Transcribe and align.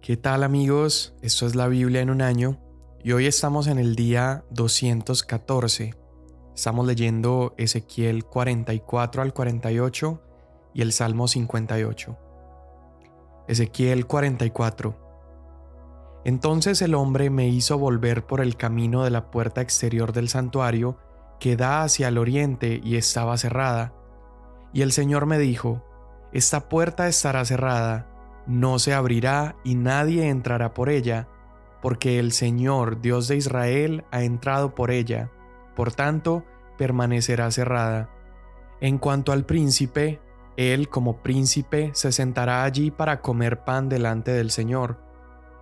¿Qué 0.00 0.16
tal 0.16 0.42
amigos? 0.42 1.14
Esto 1.22 1.46
es 1.46 1.54
la 1.54 1.66
Biblia 1.66 2.00
en 2.00 2.08
un 2.08 2.22
año 2.22 2.58
y 3.02 3.12
hoy 3.12 3.26
estamos 3.26 3.66
en 3.66 3.78
el 3.78 3.94
día 3.94 4.44
214. 4.52 5.94
Estamos 6.54 6.86
leyendo 6.86 7.54
Ezequiel 7.58 8.24
44 8.24 9.22
al 9.22 9.34
48 9.34 10.22
y 10.72 10.82
el 10.82 10.92
Salmo 10.92 11.28
58. 11.28 12.16
Ezequiel 13.48 14.06
44. 14.06 16.22
Entonces 16.24 16.80
el 16.80 16.94
hombre 16.94 17.28
me 17.28 17.48
hizo 17.48 17.76
volver 17.76 18.24
por 18.24 18.40
el 18.40 18.56
camino 18.56 19.04
de 19.04 19.10
la 19.10 19.30
puerta 19.30 19.60
exterior 19.60 20.12
del 20.12 20.28
santuario 20.28 20.96
que 21.38 21.56
da 21.56 21.82
hacia 21.82 22.08
el 22.08 22.18
oriente 22.18 22.80
y 22.82 22.96
estaba 22.96 23.36
cerrada. 23.36 23.92
Y 24.72 24.82
el 24.82 24.92
Señor 24.92 25.26
me 25.26 25.38
dijo, 25.38 25.84
Esta 26.32 26.68
puerta 26.68 27.08
estará 27.08 27.44
cerrada 27.44 28.14
no 28.48 28.78
se 28.78 28.94
abrirá 28.94 29.56
y 29.62 29.74
nadie 29.74 30.28
entrará 30.28 30.72
por 30.74 30.88
ella, 30.88 31.28
porque 31.82 32.18
el 32.18 32.32
Señor, 32.32 33.00
Dios 33.00 33.28
de 33.28 33.36
Israel, 33.36 34.04
ha 34.10 34.22
entrado 34.22 34.74
por 34.74 34.90
ella, 34.90 35.30
por 35.76 35.92
tanto, 35.92 36.44
permanecerá 36.76 37.50
cerrada. 37.50 38.08
En 38.80 38.98
cuanto 38.98 39.32
al 39.32 39.44
príncipe, 39.44 40.20
él 40.56 40.88
como 40.88 41.18
príncipe 41.18 41.90
se 41.92 42.10
sentará 42.10 42.64
allí 42.64 42.90
para 42.90 43.20
comer 43.20 43.64
pan 43.64 43.88
delante 43.88 44.32
del 44.32 44.50
Señor. 44.50 44.98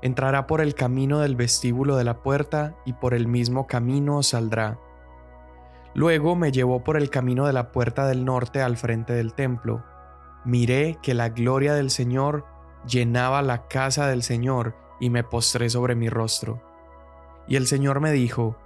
Entrará 0.00 0.46
por 0.46 0.60
el 0.60 0.74
camino 0.74 1.18
del 1.18 1.36
vestíbulo 1.36 1.96
de 1.96 2.04
la 2.04 2.22
puerta 2.22 2.76
y 2.86 2.92
por 2.92 3.14
el 3.14 3.26
mismo 3.26 3.66
camino 3.66 4.22
saldrá. 4.22 4.78
Luego 5.92 6.36
me 6.36 6.52
llevó 6.52 6.84
por 6.84 6.96
el 6.96 7.10
camino 7.10 7.46
de 7.46 7.52
la 7.52 7.72
puerta 7.72 8.06
del 8.06 8.24
norte 8.24 8.62
al 8.62 8.76
frente 8.76 9.12
del 9.12 9.34
templo. 9.34 9.82
Miré 10.44 10.98
que 11.02 11.14
la 11.14 11.30
gloria 11.30 11.74
del 11.74 11.90
Señor 11.90 12.44
llenaba 12.86 13.42
la 13.42 13.68
casa 13.68 14.06
del 14.06 14.22
Señor 14.22 14.74
y 15.00 15.10
me 15.10 15.24
postré 15.24 15.68
sobre 15.70 15.94
mi 15.94 16.08
rostro. 16.08 16.62
Y 17.48 17.56
el 17.56 17.66
Señor 17.66 18.00
me 18.00 18.12
dijo, 18.12 18.56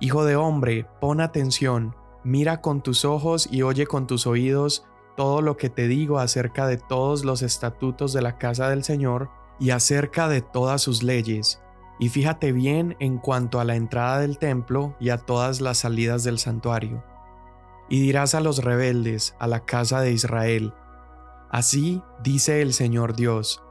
Hijo 0.00 0.24
de 0.24 0.36
hombre, 0.36 0.86
pon 1.00 1.20
atención, 1.20 1.96
mira 2.22 2.60
con 2.60 2.82
tus 2.82 3.04
ojos 3.04 3.48
y 3.50 3.62
oye 3.62 3.86
con 3.86 4.06
tus 4.06 4.26
oídos 4.26 4.86
todo 5.16 5.42
lo 5.42 5.56
que 5.56 5.70
te 5.70 5.88
digo 5.88 6.18
acerca 6.20 6.68
de 6.68 6.76
todos 6.76 7.24
los 7.24 7.42
estatutos 7.42 8.12
de 8.12 8.22
la 8.22 8.38
casa 8.38 8.70
del 8.70 8.84
Señor 8.84 9.30
y 9.58 9.70
acerca 9.70 10.28
de 10.28 10.40
todas 10.40 10.80
sus 10.80 11.02
leyes, 11.02 11.60
y 11.98 12.10
fíjate 12.10 12.52
bien 12.52 12.96
en 13.00 13.18
cuanto 13.18 13.58
a 13.58 13.64
la 13.64 13.74
entrada 13.74 14.20
del 14.20 14.38
templo 14.38 14.94
y 15.00 15.08
a 15.08 15.18
todas 15.18 15.60
las 15.60 15.78
salidas 15.78 16.22
del 16.22 16.38
santuario. 16.38 17.02
Y 17.88 18.00
dirás 18.00 18.36
a 18.36 18.40
los 18.40 18.62
rebeldes, 18.62 19.34
a 19.40 19.48
la 19.48 19.64
casa 19.64 20.00
de 20.00 20.12
Israel, 20.12 20.72
Así 21.50 22.02
dice 22.22 22.60
el 22.60 22.74
Señor 22.74 23.16
Dios, 23.16 23.62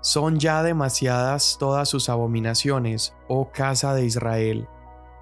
son 0.00 0.38
ya 0.38 0.62
demasiadas 0.62 1.56
todas 1.58 1.88
sus 1.88 2.08
abominaciones, 2.08 3.14
oh 3.26 3.50
casa 3.50 3.94
de 3.94 4.04
Israel, 4.04 4.68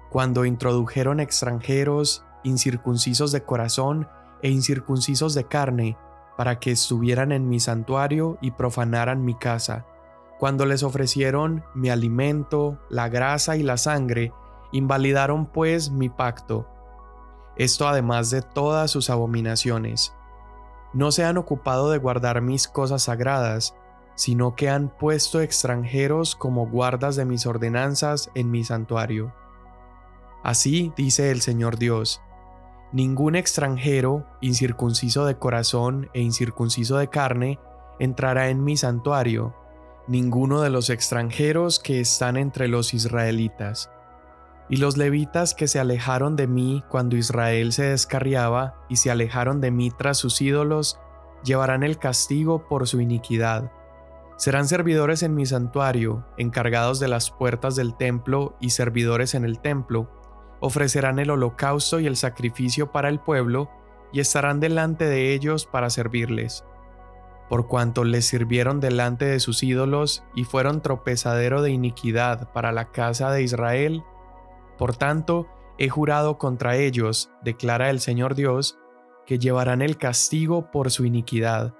cuando 0.09 0.45
introdujeron 0.45 1.19
extranjeros, 1.19 2.23
incircuncisos 2.43 3.31
de 3.31 3.43
corazón 3.43 4.07
e 4.41 4.49
incircuncisos 4.49 5.33
de 5.33 5.45
carne, 5.45 5.97
para 6.37 6.59
que 6.59 6.71
estuvieran 6.71 7.31
en 7.31 7.49
mi 7.49 7.59
santuario 7.59 8.37
y 8.41 8.51
profanaran 8.51 9.25
mi 9.25 9.33
casa, 9.33 9.85
cuando 10.37 10.67
les 10.67 10.83
ofrecieron 10.83 11.63
mi 11.73 11.89
alimento, 11.89 12.77
la 12.89 13.09
grasa 13.09 13.57
y 13.57 13.63
la 13.63 13.77
sangre, 13.77 14.31
invalidaron 14.71 15.47
pues 15.47 15.89
mi 15.89 16.09
pacto. 16.09 16.67
Esto 17.55 17.87
además 17.87 18.29
de 18.29 18.43
todas 18.43 18.91
sus 18.91 19.09
abominaciones. 19.09 20.13
No 20.93 21.11
se 21.11 21.25
han 21.25 21.37
ocupado 21.37 21.89
de 21.89 21.97
guardar 21.97 22.41
mis 22.41 22.67
cosas 22.67 23.03
sagradas, 23.03 23.75
sino 24.17 24.55
que 24.55 24.67
han 24.67 24.89
puesto 24.89 25.41
extranjeros 25.41 26.35
como 26.35 26.67
guardas 26.67 27.15
de 27.15 27.23
mis 27.23 27.45
ordenanzas 27.45 28.31
en 28.33 28.49
mi 28.49 28.63
santuario. 28.63 29.31
Así 30.43 30.91
dice 30.97 31.29
el 31.29 31.41
Señor 31.41 31.77
Dios, 31.77 32.19
ningún 32.91 33.35
extranjero, 33.35 34.25
incircunciso 34.41 35.25
de 35.25 35.37
corazón 35.37 36.09
e 36.15 36.21
incircunciso 36.21 36.97
de 36.97 37.09
carne, 37.09 37.59
entrará 37.99 38.49
en 38.49 38.63
mi 38.63 38.75
santuario, 38.75 39.55
ninguno 40.07 40.61
de 40.61 40.71
los 40.71 40.89
extranjeros 40.89 41.79
que 41.79 41.99
están 41.99 42.37
entre 42.37 42.67
los 42.67 42.95
israelitas. 42.95 43.91
Y 44.67 44.77
los 44.77 44.97
levitas 44.97 45.53
que 45.53 45.67
se 45.67 45.79
alejaron 45.79 46.35
de 46.35 46.47
mí 46.47 46.83
cuando 46.89 47.17
Israel 47.17 47.71
se 47.71 47.83
descarriaba 47.83 48.83
y 48.89 48.95
se 48.95 49.11
alejaron 49.11 49.61
de 49.61 49.69
mí 49.69 49.91
tras 49.91 50.17
sus 50.17 50.41
ídolos, 50.41 50.99
llevarán 51.43 51.83
el 51.83 51.99
castigo 51.99 52.67
por 52.67 52.87
su 52.87 52.99
iniquidad 52.99 53.71
Serán 54.37 54.67
servidores 54.67 55.23
en 55.23 55.33
mi 55.33 55.47
santuario, 55.47 56.23
encargados 56.37 56.99
de 56.99 57.07
las 57.07 57.31
puertas 57.31 57.75
del 57.75 57.95
templo 57.95 58.55
y 58.61 58.69
servidores 58.69 59.33
en 59.33 59.43
el 59.43 59.59
templo. 59.59 60.11
Ofrecerán 60.59 61.17
el 61.17 61.31
holocausto 61.31 61.99
y 61.99 62.05
el 62.05 62.15
sacrificio 62.15 62.91
para 62.91 63.09
el 63.09 63.19
pueblo, 63.19 63.69
y 64.13 64.19
estarán 64.19 64.59
delante 64.59 65.05
de 65.05 65.33
ellos 65.33 65.65
para 65.65 65.89
servirles. 65.89 66.63
Por 67.49 67.67
cuanto 67.67 68.03
les 68.03 68.25
sirvieron 68.25 68.79
delante 68.79 69.25
de 69.25 69.39
sus 69.39 69.63
ídolos 69.63 70.23
y 70.35 70.43
fueron 70.43 70.81
tropezadero 70.81 71.61
de 71.61 71.71
iniquidad 71.71 72.51
para 72.53 72.71
la 72.71 72.91
casa 72.91 73.31
de 73.31 73.41
Israel, 73.41 74.03
por 74.77 74.95
tanto, 74.95 75.47
he 75.79 75.89
jurado 75.89 76.37
contra 76.37 76.75
ellos, 76.75 77.31
declara 77.43 77.89
el 77.89 77.99
Señor 77.99 78.35
Dios, 78.35 78.77
que 79.25 79.39
llevarán 79.39 79.81
el 79.81 79.97
castigo 79.97 80.69
por 80.71 80.91
su 80.91 81.05
iniquidad 81.05 81.73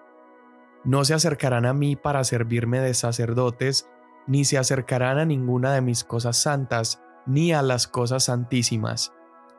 no 0.88 1.04
se 1.04 1.14
acercarán 1.14 1.66
a 1.66 1.74
mí 1.74 1.98
para 1.98 2.24
servirme 2.24 2.80
de 2.80 2.94
sacerdotes, 2.94 3.90
ni 4.26 4.46
se 4.46 4.58
acercarán 4.58 5.18
a 5.18 5.26
ninguna 5.26 5.74
de 5.74 5.82
mis 5.82 6.06
cosas 6.06 6.38
santas, 6.38 7.02
ni 7.26 7.52
a 7.52 7.62
las 7.62 7.88
cosas 7.88 8.24
santísimas, 8.24 9.12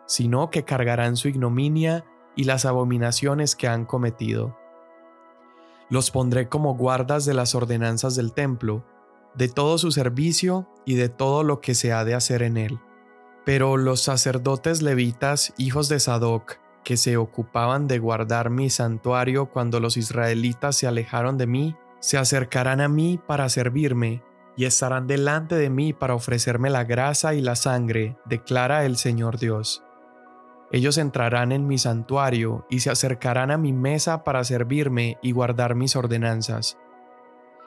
sino 0.06 0.48
que 0.48 0.64
cargarán 0.64 1.16
su 1.18 1.28
ignominia 1.28 2.06
y 2.34 2.44
las 2.44 2.64
abominaciones 2.64 3.56
que 3.56 3.68
han 3.68 3.84
cometido. 3.84 4.56
Los 5.90 6.10
pondré 6.10 6.48
como 6.48 6.74
guardas 6.76 7.26
de 7.26 7.34
las 7.34 7.54
ordenanzas 7.54 8.16
del 8.16 8.32
templo, 8.32 8.82
de 9.34 9.48
todo 9.48 9.76
su 9.76 9.90
servicio 9.90 10.66
y 10.86 10.94
de 10.94 11.10
todo 11.10 11.42
lo 11.42 11.60
que 11.60 11.74
se 11.74 11.92
ha 11.92 12.06
de 12.06 12.14
hacer 12.14 12.42
en 12.42 12.56
él. 12.56 12.80
Pero 13.44 13.76
los 13.76 14.00
sacerdotes 14.00 14.80
levitas, 14.80 15.52
hijos 15.58 15.90
de 15.90 16.00
Sadoc, 16.00 16.56
que 16.88 16.96
se 16.96 17.18
ocupaban 17.18 17.86
de 17.86 17.98
guardar 17.98 18.48
mi 18.48 18.70
santuario 18.70 19.50
cuando 19.50 19.78
los 19.78 19.98
israelitas 19.98 20.74
se 20.74 20.86
alejaron 20.86 21.36
de 21.36 21.46
mí, 21.46 21.76
se 22.00 22.16
acercarán 22.16 22.80
a 22.80 22.88
mí 22.88 23.20
para 23.26 23.50
servirme, 23.50 24.22
y 24.56 24.64
estarán 24.64 25.06
delante 25.06 25.54
de 25.56 25.68
mí 25.68 25.92
para 25.92 26.14
ofrecerme 26.14 26.70
la 26.70 26.84
grasa 26.84 27.34
y 27.34 27.42
la 27.42 27.56
sangre, 27.56 28.16
declara 28.24 28.86
el 28.86 28.96
Señor 28.96 29.38
Dios. 29.38 29.84
Ellos 30.72 30.96
entrarán 30.96 31.52
en 31.52 31.66
mi 31.66 31.76
santuario 31.76 32.64
y 32.70 32.80
se 32.80 32.88
acercarán 32.88 33.50
a 33.50 33.58
mi 33.58 33.74
mesa 33.74 34.24
para 34.24 34.42
servirme 34.42 35.18
y 35.20 35.32
guardar 35.32 35.74
mis 35.74 35.94
ordenanzas. 35.94 36.78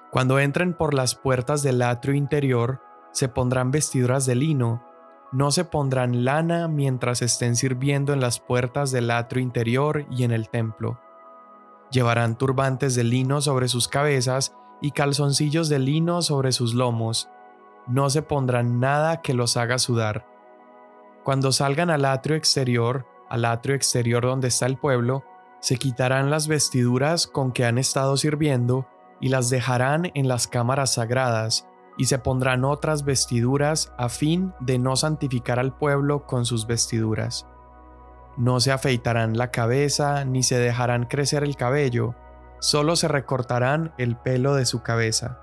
Cuando 0.10 0.40
entren 0.40 0.74
por 0.74 0.96
las 0.96 1.14
puertas 1.14 1.62
del 1.62 1.84
atrio 1.84 2.16
interior, 2.16 2.82
se 3.12 3.30
pondrán 3.30 3.70
vestiduras 3.70 4.26
de 4.26 4.34
lino, 4.34 4.84
no 5.32 5.52
se 5.52 5.64
pondrán 5.64 6.26
lana 6.26 6.68
mientras 6.68 7.22
estén 7.22 7.56
sirviendo 7.56 8.14
en 8.14 8.20
las 8.20 8.40
puertas 8.40 8.92
del 8.92 9.12
atrio 9.12 9.42
interior 9.42 10.06
y 10.12 10.24
en 10.24 10.32
el 10.32 10.50
templo. 10.50 11.00
Llevarán 11.90 12.38
turbantes 12.38 12.96
de 12.96 13.04
lino 13.04 13.42
sobre 13.42 13.68
sus 13.68 13.88
cabezas 13.88 14.54
y 14.82 14.92
calzoncillos 14.92 15.70
de 15.70 15.80
lino 15.80 16.22
sobre 16.22 16.52
sus 16.52 16.74
lomos. 16.74 17.30
No 17.88 18.10
se 18.10 18.22
pondrán 18.22 18.80
nada 18.80 19.22
que 19.22 19.34
los 19.34 19.58
haga 19.58 19.78
sudar. 19.78 20.26
Cuando 21.24 21.52
salgan 21.52 21.90
al 21.90 22.06
atrio 22.06 22.36
exterior, 22.36 23.06
al 23.30 23.46
atrio 23.46 23.76
exterior 23.76 24.24
donde 24.24 24.50
está 24.50 24.66
el 24.66 24.78
pueblo, 24.78 25.24
se 25.60 25.78
quitarán 25.78 26.30
las 26.30 26.48
vestiduras 26.48 27.28
con 27.28 27.52
que 27.52 27.66
han 27.66 27.78
estado 27.78 28.18
sirviendo 28.18 28.88
y 29.20 29.30
las 29.30 29.50
dejarán 29.50 30.12
en 30.16 30.28
las 30.28 30.48
cámaras 30.48 30.96
sagradas, 30.96 31.68
y 32.02 32.06
se 32.06 32.18
pondrán 32.18 32.66
otras 32.66 33.06
vestiduras 33.06 33.94
a 33.96 34.10
fin 34.10 34.56
de 34.60 34.80
no 34.80 34.96
santificar 34.96 35.60
al 35.60 35.78
pueblo 35.78 36.26
con 36.26 36.48
sus 36.48 36.66
vestiduras. 36.66 37.46
No 38.38 38.60
se 38.60 38.72
afeitarán 38.72 39.38
la 39.38 39.52
cabeza 39.52 40.26
ni 40.26 40.42
se 40.42 40.58
dejarán 40.58 41.06
crecer 41.06 41.44
el 41.44 41.56
cabello, 41.56 42.16
solo 42.60 42.96
se 42.96 43.08
recortarán 43.08 43.94
el 44.00 44.16
pelo 44.16 44.56
de 44.56 44.66
su 44.66 44.82
cabeza. 44.82 45.42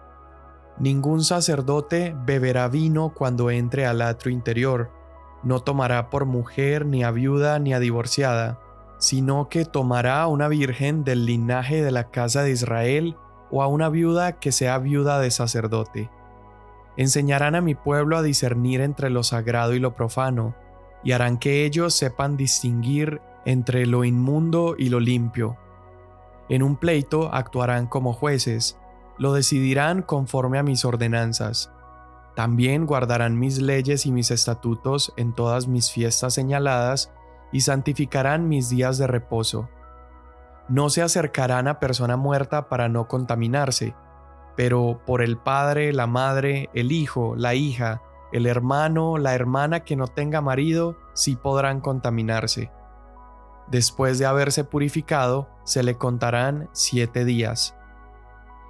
Ningún 0.80 1.22
sacerdote 1.22 2.16
beberá 2.26 2.66
vino 2.66 3.14
cuando 3.14 3.52
entre 3.52 3.86
al 3.86 4.02
atrio 4.02 4.32
interior, 4.32 4.90
no 5.44 5.60
tomará 5.60 6.10
por 6.10 6.26
mujer 6.26 6.86
ni 6.86 7.04
a 7.04 7.12
viuda 7.12 7.60
ni 7.60 7.72
a 7.72 7.78
divorciada, 7.78 8.58
sino 8.98 9.48
que 9.48 9.64
tomará 9.64 10.22
a 10.22 10.26
una 10.26 10.48
virgen 10.48 11.04
del 11.04 11.24
linaje 11.24 11.84
de 11.84 11.92
la 11.92 12.10
casa 12.10 12.42
de 12.42 12.50
Israel 12.50 13.16
o 13.48 13.62
a 13.62 13.68
una 13.68 13.90
viuda 13.90 14.40
que 14.40 14.50
sea 14.50 14.78
viuda 14.78 15.20
de 15.20 15.30
sacerdote 15.30 16.10
Enseñarán 16.98 17.54
a 17.54 17.60
mi 17.60 17.76
pueblo 17.76 18.18
a 18.18 18.22
discernir 18.22 18.80
entre 18.80 19.08
lo 19.08 19.22
sagrado 19.22 19.72
y 19.72 19.78
lo 19.78 19.94
profano, 19.94 20.56
y 21.04 21.12
harán 21.12 21.38
que 21.38 21.64
ellos 21.64 21.94
sepan 21.94 22.36
distinguir 22.36 23.22
entre 23.44 23.86
lo 23.86 24.02
inmundo 24.02 24.74
y 24.76 24.88
lo 24.88 24.98
limpio. 24.98 25.56
En 26.48 26.60
un 26.64 26.76
pleito 26.76 27.32
actuarán 27.32 27.86
como 27.86 28.12
jueces, 28.12 28.80
lo 29.16 29.32
decidirán 29.32 30.02
conforme 30.02 30.58
a 30.58 30.64
mis 30.64 30.84
ordenanzas. 30.84 31.72
También 32.34 32.84
guardarán 32.84 33.38
mis 33.38 33.62
leyes 33.62 34.04
y 34.04 34.10
mis 34.10 34.32
estatutos 34.32 35.14
en 35.16 35.32
todas 35.34 35.68
mis 35.68 35.92
fiestas 35.92 36.34
señaladas 36.34 37.12
y 37.52 37.60
santificarán 37.60 38.48
mis 38.48 38.70
días 38.70 38.98
de 38.98 39.06
reposo. 39.06 39.68
No 40.68 40.90
se 40.90 41.02
acercarán 41.02 41.68
a 41.68 41.78
persona 41.78 42.16
muerta 42.16 42.68
para 42.68 42.88
no 42.88 43.06
contaminarse, 43.06 43.94
pero 44.58 45.00
por 45.06 45.22
el 45.22 45.36
padre, 45.36 45.92
la 45.92 46.08
madre, 46.08 46.68
el 46.74 46.90
hijo, 46.90 47.36
la 47.36 47.54
hija, 47.54 48.02
el 48.32 48.44
hermano, 48.44 49.16
la 49.16 49.32
hermana 49.36 49.84
que 49.84 49.94
no 49.94 50.08
tenga 50.08 50.40
marido, 50.40 50.98
sí 51.14 51.36
podrán 51.36 51.80
contaminarse. 51.80 52.72
Después 53.68 54.18
de 54.18 54.26
haberse 54.26 54.64
purificado, 54.64 55.48
se 55.62 55.84
le 55.84 55.94
contarán 55.94 56.68
siete 56.72 57.24
días. 57.24 57.76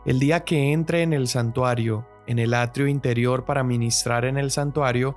El 0.05 0.19
día 0.19 0.45
que 0.45 0.75
entre 0.75 1.01
en 1.01 1.15
el 1.15 1.27
santuario, 1.27 2.07
en 2.27 2.39
el 2.39 2.53
atrio 2.53 2.87
interior 2.87 3.47
para 3.47 3.65
ministrar 3.65 4.27
en 4.27 4.37
el 4.37 4.51
santuario, 4.51 5.17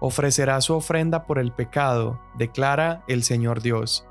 ofrecerá 0.00 0.60
su 0.60 0.74
ofrenda 0.74 1.26
por 1.26 1.40
el 1.40 1.50
pecado, 1.50 2.20
declara 2.38 3.02
el 3.08 3.24
Señor 3.24 3.60
Dios. 3.60 4.06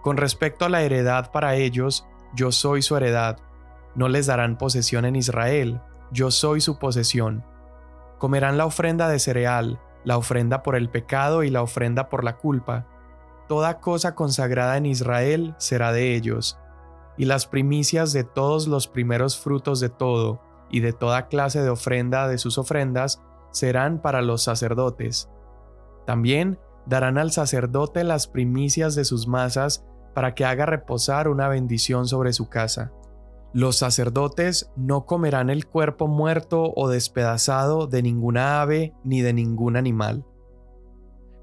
Con 0.00 0.16
respecto 0.16 0.64
a 0.64 0.68
la 0.68 0.82
heredad 0.82 1.32
para 1.32 1.56
ellos, 1.56 2.06
yo 2.36 2.52
soy 2.52 2.82
su 2.82 2.96
heredad. 2.96 3.40
No 3.94 4.08
les 4.08 4.26
darán 4.26 4.58
posesión 4.58 5.04
en 5.04 5.16
Israel, 5.16 5.80
yo 6.10 6.30
soy 6.30 6.60
su 6.60 6.78
posesión. 6.78 7.44
Comerán 8.18 8.58
la 8.58 8.66
ofrenda 8.66 9.08
de 9.08 9.18
cereal, 9.18 9.80
la 10.04 10.16
ofrenda 10.16 10.62
por 10.62 10.76
el 10.76 10.90
pecado 10.90 11.42
y 11.42 11.50
la 11.50 11.62
ofrenda 11.62 12.08
por 12.08 12.24
la 12.24 12.36
culpa. 12.36 12.86
Toda 13.48 13.80
cosa 13.80 14.14
consagrada 14.14 14.76
en 14.76 14.86
Israel 14.86 15.54
será 15.58 15.92
de 15.92 16.14
ellos, 16.14 16.58
y 17.16 17.26
las 17.26 17.46
primicias 17.46 18.12
de 18.12 18.24
todos 18.24 18.66
los 18.66 18.88
primeros 18.88 19.38
frutos 19.38 19.80
de 19.80 19.88
todo, 19.88 20.40
y 20.70 20.80
de 20.80 20.92
toda 20.92 21.28
clase 21.28 21.62
de 21.62 21.70
ofrenda 21.70 22.26
de 22.26 22.38
sus 22.38 22.58
ofrendas, 22.58 23.22
serán 23.50 24.00
para 24.00 24.22
los 24.22 24.42
sacerdotes. 24.42 25.28
También 26.06 26.58
darán 26.86 27.18
al 27.18 27.32
sacerdote 27.32 28.04
las 28.04 28.26
primicias 28.26 28.94
de 28.94 29.04
sus 29.04 29.26
masas 29.26 29.84
para 30.14 30.34
que 30.34 30.44
haga 30.44 30.66
reposar 30.66 31.28
una 31.28 31.48
bendición 31.48 32.06
sobre 32.06 32.32
su 32.32 32.48
casa. 32.48 32.92
Los 33.54 33.76
sacerdotes 33.76 34.70
no 34.76 35.06
comerán 35.06 35.48
el 35.48 35.66
cuerpo 35.66 36.08
muerto 36.08 36.74
o 36.76 36.88
despedazado 36.88 37.86
de 37.86 38.02
ninguna 38.02 38.60
ave 38.60 38.92
ni 39.04 39.22
de 39.22 39.32
ningún 39.32 39.76
animal. 39.76 40.26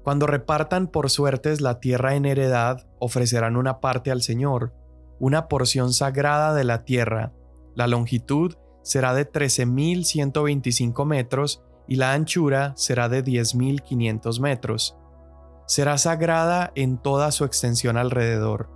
Cuando 0.04 0.28
repartan 0.28 0.86
por 0.86 1.10
suertes 1.10 1.60
la 1.60 1.80
tierra 1.80 2.14
en 2.14 2.26
heredad, 2.26 2.86
ofrecerán 3.00 3.56
una 3.56 3.80
parte 3.80 4.12
al 4.12 4.22
Señor, 4.22 4.74
una 5.18 5.48
porción 5.48 5.92
sagrada 5.92 6.54
de 6.54 6.62
la 6.62 6.84
tierra. 6.84 7.32
La 7.74 7.88
longitud 7.88 8.54
será 8.82 9.14
de 9.14 9.28
13.125 9.28 11.04
metros 11.06 11.64
y 11.88 11.96
la 11.96 12.12
anchura 12.12 12.74
será 12.76 13.08
de 13.08 13.24
10.500 13.24 14.40
metros 14.40 14.96
será 15.66 15.96
sagrada 15.96 16.70
en 16.74 16.98
toda 16.98 17.32
su 17.32 17.44
extensión 17.44 17.96
alrededor. 17.96 18.68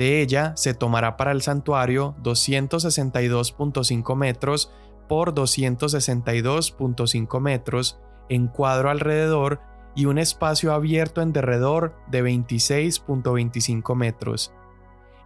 De 0.00 0.20
ella 0.22 0.56
se 0.56 0.72
tomará 0.72 1.18
para 1.18 1.30
el 1.30 1.42
santuario 1.42 2.14
262.5 2.22 4.16
metros 4.16 4.72
por 5.10 5.34
262.5 5.34 7.40
metros 7.40 8.00
en 8.30 8.46
cuadro 8.46 8.88
alrededor 8.88 9.60
y 9.94 10.06
un 10.06 10.16
espacio 10.16 10.72
abierto 10.72 11.20
en 11.20 11.34
derredor 11.34 11.94
de 12.06 12.24
26.25 12.24 13.94
metros. 13.94 14.54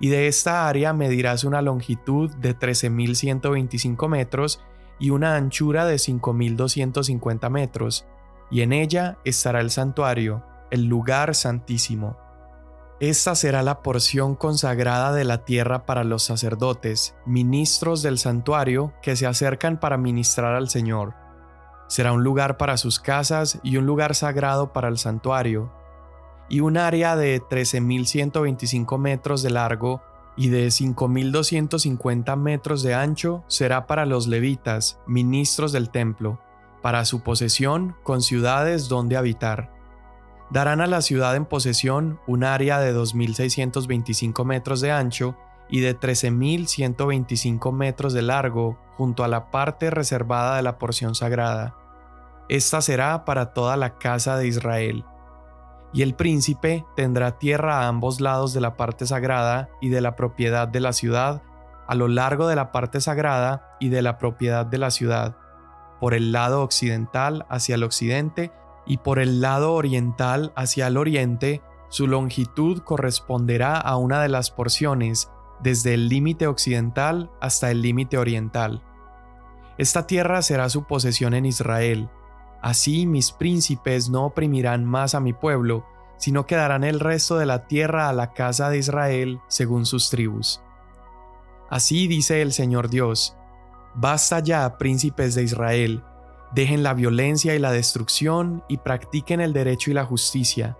Y 0.01 0.09
de 0.09 0.27
esta 0.27 0.67
área 0.67 0.93
medirás 0.93 1.45
una 1.45 1.63
longitud 1.63 2.35
de 2.39 2.59
13.125 2.59 4.09
metros 4.09 4.61
y 4.99 5.11
una 5.11 5.37
anchura 5.37 5.87
de 5.87 5.99
5.250 5.99 7.49
metros, 7.49 8.07
y 8.51 8.63
en 8.63 8.73
ella 8.73 9.19
estará 9.25 9.61
el 9.61 9.71
santuario, 9.71 10.43
el 10.73 10.87
lugar 10.87 11.37
santísimo. 11.37 12.24
Esta 13.01 13.35
será 13.35 13.65
la 13.65 13.83
porción 13.83 14.37
consagrada 14.37 15.13
de 15.13 15.25
la 15.25 15.45
tierra 15.45 15.85
para 15.85 16.05
los 16.05 16.23
sacerdotes, 16.23 17.17
ministros 17.27 18.03
del 18.03 18.19
santuario 18.19 18.93
que 19.03 19.17
se 19.17 19.27
acercan 19.27 19.81
para 19.81 19.99
ministrar 19.99 20.55
al 20.55 20.69
Señor. 20.69 21.15
Será 21.89 22.13
un 22.13 22.23
lugar 22.23 22.57
para 22.57 22.77
sus 22.77 23.01
casas 23.01 23.59
y 23.65 23.79
un 23.79 23.87
lugar 23.87 24.15
sagrado 24.15 24.73
para 24.73 24.87
el 24.89 24.97
santuario, 24.97 25.73
y 26.49 26.61
un 26.61 26.77
área 26.77 27.17
de 27.17 27.43
13.125 27.43 28.97
metros 28.99 29.43
de 29.43 29.51
largo 29.51 30.01
y 30.37 30.51
de 30.51 30.69
5.250 30.69 32.37
metros 32.37 32.83
de 32.85 32.95
ancho 32.95 33.43
será 33.49 33.87
para 33.87 34.07
los 34.07 34.29
levitas, 34.29 35.01
ministros 35.07 35.73
del 35.73 35.91
templo, 35.91 36.39
para 36.81 37.05
su 37.05 37.23
posesión 37.23 37.97
con 38.05 38.23
ciudades 38.23 38.89
donde 38.89 39.17
habitar 39.17 39.74
darán 40.51 40.81
a 40.81 40.87
la 40.87 41.01
ciudad 41.01 41.37
en 41.37 41.47
posesión 41.47 42.21
un 42.27 42.45
área 42.45 42.79
de 42.79 42.95
2.625 42.95 44.45
metros 44.45 44.81
de 44.81 44.93
ancho 44.93 45.37
y 45.69 45.81
de 45.81 45.99
13.125 45.99 47.73
metros 47.73 48.13
de 48.13 48.23
largo 48.23 48.79
junto 48.97 49.25
a 49.25 49.29
la 49.29 49.51
parte 49.51 49.91
reservada 49.91 50.57
de 50.57 50.63
la 50.63 50.79
porción 50.79 51.15
sagrada. 51.15 51.75
Esta 52.49 52.81
será 52.83 53.25
para 53.25 53.55
toda 53.55 53.77
la 53.77 53.99
casa 53.99 54.37
de 54.37 54.47
Israel. 54.47 55.05
Y 55.93 56.03
el 56.03 56.15
príncipe 56.15 56.85
tendrá 56.97 57.39
tierra 57.39 57.81
a 57.81 57.89
ambos 57.89 58.21
lados 58.21 58.53
de 58.53 58.61
la 58.61 58.77
parte 58.77 59.07
sagrada 59.07 59.71
y 59.81 59.89
de 59.89 60.01
la 60.01 60.17
propiedad 60.17 60.69
de 60.69 60.81
la 60.81 60.93
ciudad, 60.93 61.43
a 61.87 61.95
lo 61.95 62.09
largo 62.09 62.49
de 62.49 62.57
la 62.57 62.73
parte 62.73 63.01
sagrada 63.01 63.77
y 63.81 63.89
de 63.89 64.03
la 64.03 64.19
propiedad 64.19 64.67
de 64.67 64.79
la 64.79 64.91
ciudad, 64.91 65.37
por 66.01 66.13
el 66.13 66.33
lado 66.33 66.63
occidental 66.63 67.47
hacia 67.49 67.77
el 67.77 67.85
occidente 67.85 68.53
y 68.87 68.99
por 68.99 69.19
el 69.19 69.41
lado 69.41 69.73
oriental 69.75 70.53
hacia 70.57 70.87
el 70.87 70.97
oriente, 70.97 71.63
su 71.89 72.07
longitud 72.07 72.81
corresponderá 72.81 73.79
a 73.79 73.97
una 73.97 74.21
de 74.21 74.29
las 74.29 74.51
porciones, 74.51 75.31
desde 75.63 75.95
el 75.95 76.09
límite 76.09 76.47
occidental 76.47 77.31
hasta 77.41 77.71
el 77.71 77.81
límite 77.81 78.19
oriental. 78.19 78.83
Esta 79.79 80.07
tierra 80.07 80.43
será 80.43 80.69
su 80.69 80.85
posesión 80.85 81.35
en 81.35 81.47
Israel. 81.47 82.09
Así 82.63 83.07
mis 83.07 83.33
príncipes 83.33 84.09
no 84.09 84.27
oprimirán 84.27 84.85
más 84.85 85.15
a 85.15 85.21
mi 85.21 85.33
pueblo, 85.33 85.85
sino 86.17 86.47
que 86.47 86.57
darán 86.57 86.85
el 86.85 87.01
resto 87.01 87.37
de 87.37 87.47
la 87.47 87.67
tierra 87.67 88.09
a 88.09 88.13
la 88.13 88.33
casa 88.33 88.71
de 88.71 88.79
Israel 88.79 89.41
según 89.49 89.85
sus 89.87 90.11
tribus. 90.11 90.63
Así 91.71 92.07
dice 92.07 92.41
el 92.43 92.53
Señor 92.53 92.89
Dios, 92.89 93.37
Basta 93.95 94.41
ya, 94.41 94.77
príncipes 94.79 95.35
de 95.35 95.45
Israel, 95.45 96.03
Dejen 96.53 96.83
la 96.83 96.95
violencia 96.95 97.55
y 97.55 97.59
la 97.59 97.73
destrucción 97.73 98.63
y 98.69 98.79
practiquen 98.79 99.41
el 99.41 99.53
derecho 99.53 99.91
y 99.91 99.95
la 99.95 100.05
justicia. 100.05 100.77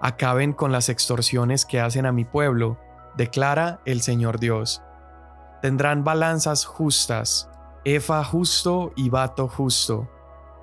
Acaben 0.00 0.52
con 0.52 0.72
las 0.72 0.88
extorsiones 0.88 1.64
que 1.66 1.80
hacen 1.80 2.06
a 2.06 2.12
mi 2.12 2.24
pueblo, 2.24 2.78
declara 3.16 3.80
el 3.84 4.00
Señor 4.00 4.40
Dios. 4.40 4.82
Tendrán 5.60 6.02
balanzas 6.02 6.64
justas, 6.64 7.50
efa 7.84 8.24
justo 8.24 8.92
y 8.96 9.10
vato 9.10 9.48
justo. 9.48 10.08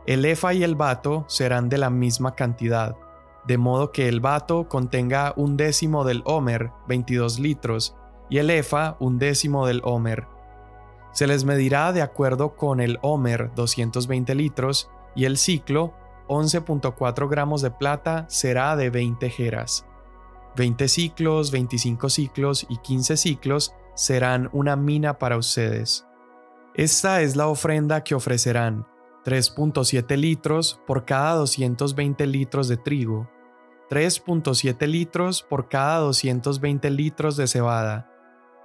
El 0.06 0.26
efa 0.26 0.54
y 0.54 0.64
el 0.64 0.76
vato 0.76 1.26
serán 1.28 1.70
de 1.70 1.78
la 1.78 1.90
misma 1.90 2.36
cantidad, 2.36 2.96
de 3.46 3.58
modo 3.58 3.92
que 3.92 4.08
el 4.08 4.20
vato 4.20 4.68
contenga 4.68 5.34
un 5.36 5.56
décimo 5.56 6.04
del 6.04 6.24
homer, 6.26 6.72
22 6.88 7.40
litros, 7.40 7.96
y 8.30 8.40
el 8.40 8.50
efa 8.50 8.96
un 9.00 9.20
décimo 9.20 9.68
del 9.68 9.82
homer, 9.84 10.28
se 11.12 11.28
les 11.28 11.44
medirá 11.44 11.92
de 11.92 12.02
acuerdo 12.02 12.56
con 12.56 12.80
el 12.80 13.00
Homer 13.02 13.52
220 13.56 14.36
litros 14.36 14.90
y 15.16 15.26
el 15.26 15.38
ciclo 15.38 15.94
11.4 16.28 17.30
gramos 17.30 17.62
de 17.62 17.72
plata 17.72 18.26
será 18.30 18.76
de 18.76 18.90
20 18.90 19.30
jeras. 19.30 19.86
20 20.56 20.88
ciclos, 20.88 21.52
25 21.52 22.10
ciclos 22.10 22.66
y 22.70 22.78
15 22.78 23.18
ciclos 23.18 23.74
serán 23.96 24.50
una 24.54 24.76
mina 24.76 25.18
para 25.18 25.38
ustedes. 25.38 26.06
Esta 26.76 27.22
es 27.22 27.36
la 27.36 27.48
ofrenda 27.48 28.04
que 28.04 28.16
ofrecerán, 28.16 28.88
3.7 29.26 30.16
litros 30.18 30.80
por 30.86 31.06
cada 31.06 31.36
220 31.36 32.26
litros 32.28 32.68
de 32.68 32.78
trigo, 32.78 33.30
3.7 33.90 34.88
litros 34.88 35.44
por 35.44 35.68
cada 35.68 36.00
220 36.00 36.90
litros 36.92 37.36
de 37.36 37.48
cebada, 37.48 38.10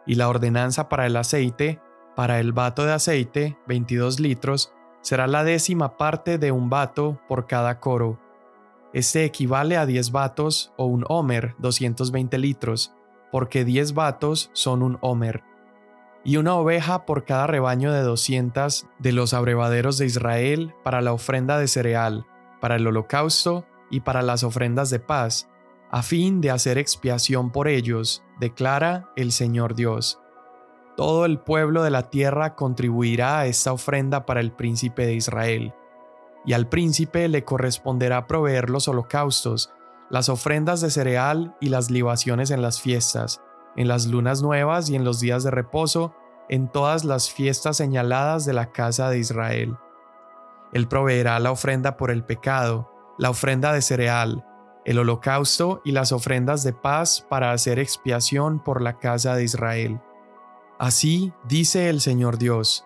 y 0.07 0.17
la 0.17 0.29
ordenanza 0.29 0.89
para 0.89 1.07
el 1.07 1.17
aceite 1.17 1.81
para 2.15 2.39
el 2.41 2.53
vato 2.53 2.85
de 2.85 2.93
aceite, 2.93 3.59
22 3.67 4.21
litros, 4.21 4.73
será 5.01 5.27
la 5.27 5.45
décima 5.45 5.97
parte 5.97 6.39
de 6.39 6.53
un 6.53 6.71
vato 6.71 7.21
por 7.29 7.47
cada 7.47 7.81
coro. 7.81 8.19
Este 8.93 9.25
equivale 9.25 9.77
a 9.77 9.87
10 9.87 10.13
vatos 10.13 10.73
o 10.77 10.87
un 10.87 11.05
homer, 11.09 11.55
220 11.59 12.39
litros, 12.39 12.95
porque 13.33 13.65
10 13.65 13.95
vatos 13.95 14.51
son 14.53 14.83
un 14.83 14.99
homer. 15.01 15.43
Y 16.25 16.37
una 16.37 16.55
oveja 16.55 17.05
por 17.05 17.25
cada 17.25 17.47
rebaño 17.47 17.93
de 17.93 18.01
200 18.01 18.87
de 18.99 19.13
los 19.13 19.35
abrevaderos 19.35 19.99
de 19.99 20.07
Israel 20.07 20.73
para 20.85 21.03
la 21.03 21.13
ofrenda 21.13 21.59
de 21.59 21.69
cereal, 21.69 22.25
para 22.61 22.77
el 22.77 22.87
holocausto 22.87 23.67
y 23.91 24.01
para 24.01 24.23
las 24.23 24.43
ofrendas 24.43 24.89
de 24.89 25.01
paz, 25.01 25.51
a 25.91 26.03
fin 26.03 26.41
de 26.41 26.51
hacer 26.51 26.79
expiación 26.79 27.51
por 27.51 27.69
ellos, 27.69 28.23
declara 28.41 29.13
el 29.17 29.33
Señor 29.33 29.75
Dios 29.75 30.24
todo 30.97 31.25
el 31.25 31.39
pueblo 31.39 31.83
de 31.83 31.91
la 31.91 32.11
tierra 32.11 32.55
contribuirá 32.55 33.41
a 33.41 33.47
esta 33.47 33.73
ofrenda 33.73 34.27
para 34.27 34.41
el 34.41 34.53
príncipe 34.53 35.07
de 35.07 35.15
Israel. 35.15 35.75
Y 36.45 36.53
al 36.53 36.69
príncipe 36.69 37.29
le 37.29 37.45
corresponderá 37.45 38.27
proveer 38.27 38.71
los 38.71 38.87
holocaustos, 38.87 39.73
las 40.11 40.29
ofrendas 40.29 40.81
de 40.81 40.91
cereal 40.91 41.57
y 41.61 41.69
las 41.69 41.91
libaciones 41.91 42.51
en 42.51 42.63
las 42.63 42.81
fiestas, 42.81 43.41
en 43.77 43.89
las 43.89 44.07
lunas 44.07 44.43
nuevas 44.43 44.89
y 44.91 44.97
en 44.97 45.05
los 45.05 45.21
días 45.21 45.43
de 45.43 45.51
reposo, 45.51 46.15
en 46.49 46.69
todas 46.69 47.05
las 47.05 47.31
fiestas 47.31 47.79
señaladas 47.79 48.45
de 48.45 48.53
la 48.53 48.71
casa 48.71 49.09
de 49.11 49.19
Israel. 49.19 49.77
Él 50.73 50.87
proveerá 50.87 51.39
la 51.41 51.51
ofrenda 51.51 51.97
por 51.97 52.11
el 52.11 52.25
pecado, 52.25 52.91
la 53.19 53.31
ofrenda 53.31 53.73
de 53.73 53.81
cereal, 53.81 54.45
el 54.85 54.99
holocausto 54.99 55.81
y 55.85 55.93
las 55.93 56.13
ofrendas 56.13 56.63
de 56.63 56.73
paz 56.73 57.25
para 57.29 57.53
hacer 57.53 57.79
expiación 57.79 58.63
por 58.63 58.83
la 58.83 58.99
casa 58.99 59.35
de 59.35 59.45
Israel. 59.45 60.01
Así 60.85 61.33
dice 61.49 61.89
el 61.89 62.03
Señor 62.03 62.37
Dios, 62.37 62.85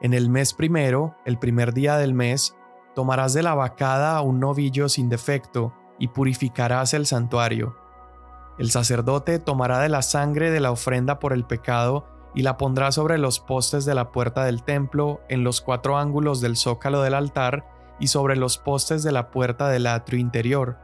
en 0.00 0.14
el 0.14 0.30
mes 0.30 0.52
primero, 0.52 1.14
el 1.24 1.38
primer 1.38 1.74
día 1.74 1.96
del 1.96 2.12
mes, 2.12 2.56
tomarás 2.96 3.34
de 3.34 3.44
la 3.44 3.54
vacada 3.54 4.20
un 4.20 4.40
novillo 4.40 4.88
sin 4.88 5.08
defecto 5.08 5.72
y 5.96 6.08
purificarás 6.08 6.92
el 6.92 7.06
santuario. 7.06 7.76
El 8.58 8.72
sacerdote 8.72 9.38
tomará 9.38 9.78
de 9.78 9.88
la 9.88 10.02
sangre 10.02 10.50
de 10.50 10.58
la 10.58 10.72
ofrenda 10.72 11.20
por 11.20 11.32
el 11.32 11.44
pecado 11.44 12.08
y 12.34 12.42
la 12.42 12.56
pondrá 12.56 12.90
sobre 12.90 13.16
los 13.16 13.38
postes 13.38 13.84
de 13.84 13.94
la 13.94 14.10
puerta 14.10 14.44
del 14.44 14.64
templo, 14.64 15.20
en 15.28 15.44
los 15.44 15.60
cuatro 15.60 15.98
ángulos 15.98 16.40
del 16.40 16.56
zócalo 16.56 17.00
del 17.02 17.14
altar 17.14 17.64
y 18.00 18.08
sobre 18.08 18.34
los 18.34 18.58
postes 18.58 19.04
de 19.04 19.12
la 19.12 19.30
puerta 19.30 19.68
del 19.68 19.86
atrio 19.86 20.18
interior. 20.18 20.78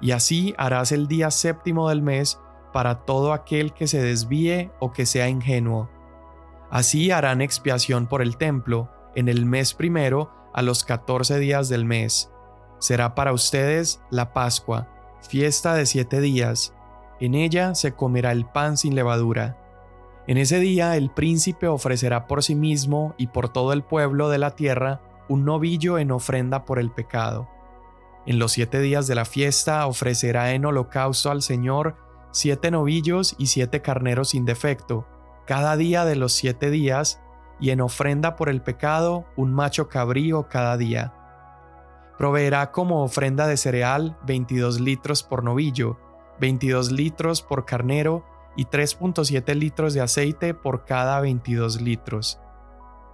Y 0.00 0.10
así 0.10 0.56
harás 0.58 0.90
el 0.90 1.06
día 1.06 1.30
séptimo 1.30 1.88
del 1.88 2.02
mes 2.02 2.40
para 2.74 3.04
todo 3.04 3.32
aquel 3.32 3.72
que 3.72 3.86
se 3.86 4.02
desvíe 4.02 4.72
o 4.80 4.90
que 4.90 5.06
sea 5.06 5.28
ingenuo. 5.28 5.88
Así 6.70 7.12
harán 7.12 7.40
expiación 7.40 8.08
por 8.08 8.20
el 8.20 8.36
templo 8.36 8.90
en 9.14 9.28
el 9.28 9.46
mes 9.46 9.74
primero 9.74 10.32
a 10.52 10.60
los 10.60 10.82
catorce 10.82 11.38
días 11.38 11.68
del 11.68 11.84
mes. 11.84 12.32
Será 12.80 13.14
para 13.14 13.32
ustedes 13.32 14.00
la 14.10 14.32
Pascua, 14.32 14.88
fiesta 15.20 15.74
de 15.74 15.86
siete 15.86 16.20
días. 16.20 16.74
En 17.20 17.36
ella 17.36 17.76
se 17.76 17.92
comerá 17.92 18.32
el 18.32 18.44
pan 18.44 18.76
sin 18.76 18.96
levadura. 18.96 19.56
En 20.26 20.36
ese 20.36 20.58
día 20.58 20.96
el 20.96 21.12
príncipe 21.12 21.68
ofrecerá 21.68 22.26
por 22.26 22.42
sí 22.42 22.56
mismo 22.56 23.14
y 23.18 23.28
por 23.28 23.50
todo 23.50 23.72
el 23.72 23.84
pueblo 23.84 24.30
de 24.30 24.38
la 24.38 24.56
tierra 24.56 25.00
un 25.28 25.44
novillo 25.44 25.96
en 25.96 26.10
ofrenda 26.10 26.64
por 26.64 26.80
el 26.80 26.90
pecado. 26.90 27.48
En 28.26 28.40
los 28.40 28.50
siete 28.50 28.80
días 28.80 29.06
de 29.06 29.14
la 29.14 29.26
fiesta 29.26 29.86
ofrecerá 29.86 30.54
en 30.54 30.64
holocausto 30.64 31.30
al 31.30 31.42
Señor 31.42 32.02
siete 32.34 32.72
novillos 32.72 33.36
y 33.38 33.46
siete 33.46 33.80
carneros 33.80 34.30
sin 34.30 34.44
defecto, 34.44 35.06
cada 35.46 35.76
día 35.76 36.04
de 36.04 36.16
los 36.16 36.32
siete 36.32 36.68
días, 36.70 37.20
y 37.60 37.70
en 37.70 37.80
ofrenda 37.80 38.34
por 38.34 38.48
el 38.48 38.60
pecado 38.60 39.24
un 39.36 39.54
macho 39.54 39.88
cabrío 39.88 40.48
cada 40.48 40.76
día. 40.76 41.14
Proveerá 42.18 42.72
como 42.72 43.04
ofrenda 43.04 43.46
de 43.46 43.56
cereal 43.56 44.18
22 44.26 44.80
litros 44.80 45.22
por 45.22 45.44
novillo, 45.44 45.96
22 46.40 46.90
litros 46.90 47.40
por 47.40 47.64
carnero 47.64 48.24
y 48.56 48.66
3.7 48.66 49.54
litros 49.54 49.94
de 49.94 50.00
aceite 50.00 50.54
por 50.54 50.84
cada 50.84 51.20
22 51.20 51.80
litros. 51.80 52.40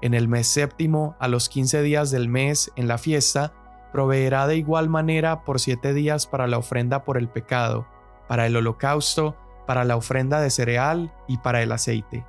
En 0.01 0.15
el 0.15 0.29
mes 0.29 0.47
séptimo, 0.47 1.15
a 1.21 1.29
los 1.29 1.51
15 1.51 1.83
días 1.83 2.11
del 2.11 2.29
mes, 2.29 2.73
en 2.77 2.89
la 2.89 2.97
fiesta, 2.97 3.53
proveerá 3.93 4.47
de 4.47 4.57
igual 4.57 4.89
manera 4.89 5.45
por 5.45 5.61
siete 5.61 5.93
días 5.93 6.27
para 6.27 6.47
la 6.47 6.57
ofrenda 6.57 7.05
por 7.05 7.19
el 7.19 7.29
pecado, 7.29 7.87
para 8.31 8.47
el 8.47 8.57
holocausto, 8.57 9.35
para 9.67 9.83
la 9.83 9.97
ofrenda 9.97 10.41
de 10.41 10.51
cereal 10.51 11.13
y 11.27 11.39
para 11.39 11.63
el 11.63 11.73
aceite. 11.73 12.25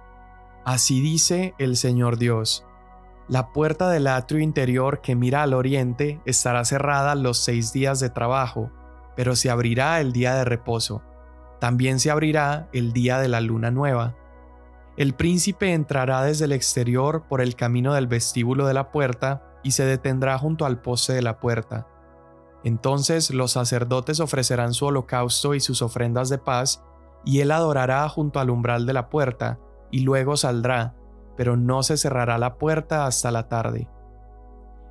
Así 0.65 0.99
dice 0.99 1.53
el 1.59 1.77
Señor 1.77 2.17
Dios. 2.17 2.65
La 3.27 3.53
puerta 3.53 3.87
del 3.91 4.07
atrio 4.07 4.39
interior 4.39 5.01
que 5.01 5.15
mira 5.15 5.43
al 5.43 5.53
oriente 5.53 6.19
estará 6.25 6.65
cerrada 6.65 7.13
los 7.13 7.37
seis 7.37 7.71
días 7.71 7.99
de 7.99 8.09
trabajo, 8.09 8.71
pero 9.15 9.35
se 9.35 9.51
abrirá 9.51 10.01
el 10.01 10.11
día 10.11 10.33
de 10.33 10.43
reposo. 10.43 11.03
También 11.59 11.99
se 11.99 12.09
abrirá 12.09 12.67
el 12.73 12.93
día 12.93 13.19
de 13.19 13.27
la 13.27 13.39
luna 13.39 13.69
nueva. 13.69 14.15
El 14.97 15.13
príncipe 15.13 15.71
entrará 15.71 16.23
desde 16.23 16.45
el 16.45 16.51
exterior 16.51 17.27
por 17.29 17.41
el 17.41 17.55
camino 17.55 17.93
del 17.93 18.07
vestíbulo 18.07 18.65
de 18.65 18.73
la 18.73 18.91
puerta 18.91 19.43
y 19.61 19.69
se 19.69 19.85
detendrá 19.85 20.39
junto 20.39 20.65
al 20.65 20.81
poste 20.81 21.13
de 21.13 21.21
la 21.21 21.39
puerta. 21.39 21.85
Entonces 22.63 23.31
los 23.31 23.51
sacerdotes 23.51 24.19
ofrecerán 24.19 24.73
su 24.73 24.85
holocausto 24.85 25.55
y 25.55 25.59
sus 25.59 25.81
ofrendas 25.81 26.29
de 26.29 26.37
paz, 26.37 26.83
y 27.25 27.39
él 27.39 27.51
adorará 27.51 28.07
junto 28.09 28.39
al 28.39 28.49
umbral 28.49 28.85
de 28.85 28.93
la 28.93 29.09
puerta, 29.09 29.59
y 29.89 30.01
luego 30.01 30.37
saldrá, 30.37 30.95
pero 31.37 31.57
no 31.57 31.83
se 31.83 31.97
cerrará 31.97 32.37
la 32.37 32.57
puerta 32.57 33.05
hasta 33.05 33.31
la 33.31 33.47
tarde. 33.47 33.89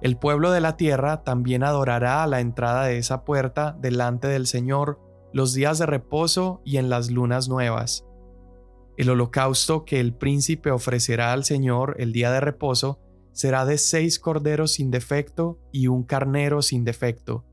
El 0.01 0.17
pueblo 0.17 0.51
de 0.51 0.61
la 0.61 0.77
tierra 0.77 1.23
también 1.23 1.63
adorará 1.63 2.23
a 2.23 2.27
la 2.27 2.41
entrada 2.41 2.85
de 2.85 2.99
esa 2.99 3.25
puerta 3.25 3.77
delante 3.79 4.29
del 4.29 4.47
Señor 4.47 4.99
los 5.33 5.53
días 5.53 5.79
de 5.79 5.87
reposo 5.87 6.63
y 6.65 6.79
en 6.79 6.89
las 6.89 7.11
lunas 7.11 7.49
nuevas. 7.49 8.05
El 8.97 9.11
holocausto 9.11 9.85
que 9.85 10.01
el 10.01 10.15
príncipe 10.15 10.71
ofrecerá 10.71 11.33
al 11.33 11.45
Señor 11.45 11.97
el 11.99 12.13
día 12.13 12.33
de 12.33 12.41
reposo 12.41 12.99
será 13.33 13.65
de 13.65 13.79
seis 13.79 14.19
corderos 14.19 14.73
sin 14.73 14.91
defecto 14.91 15.59
y 15.71 15.87
un 15.87 16.03
carnero 16.03 16.63
sin 16.63 16.85
defecto 16.85 17.45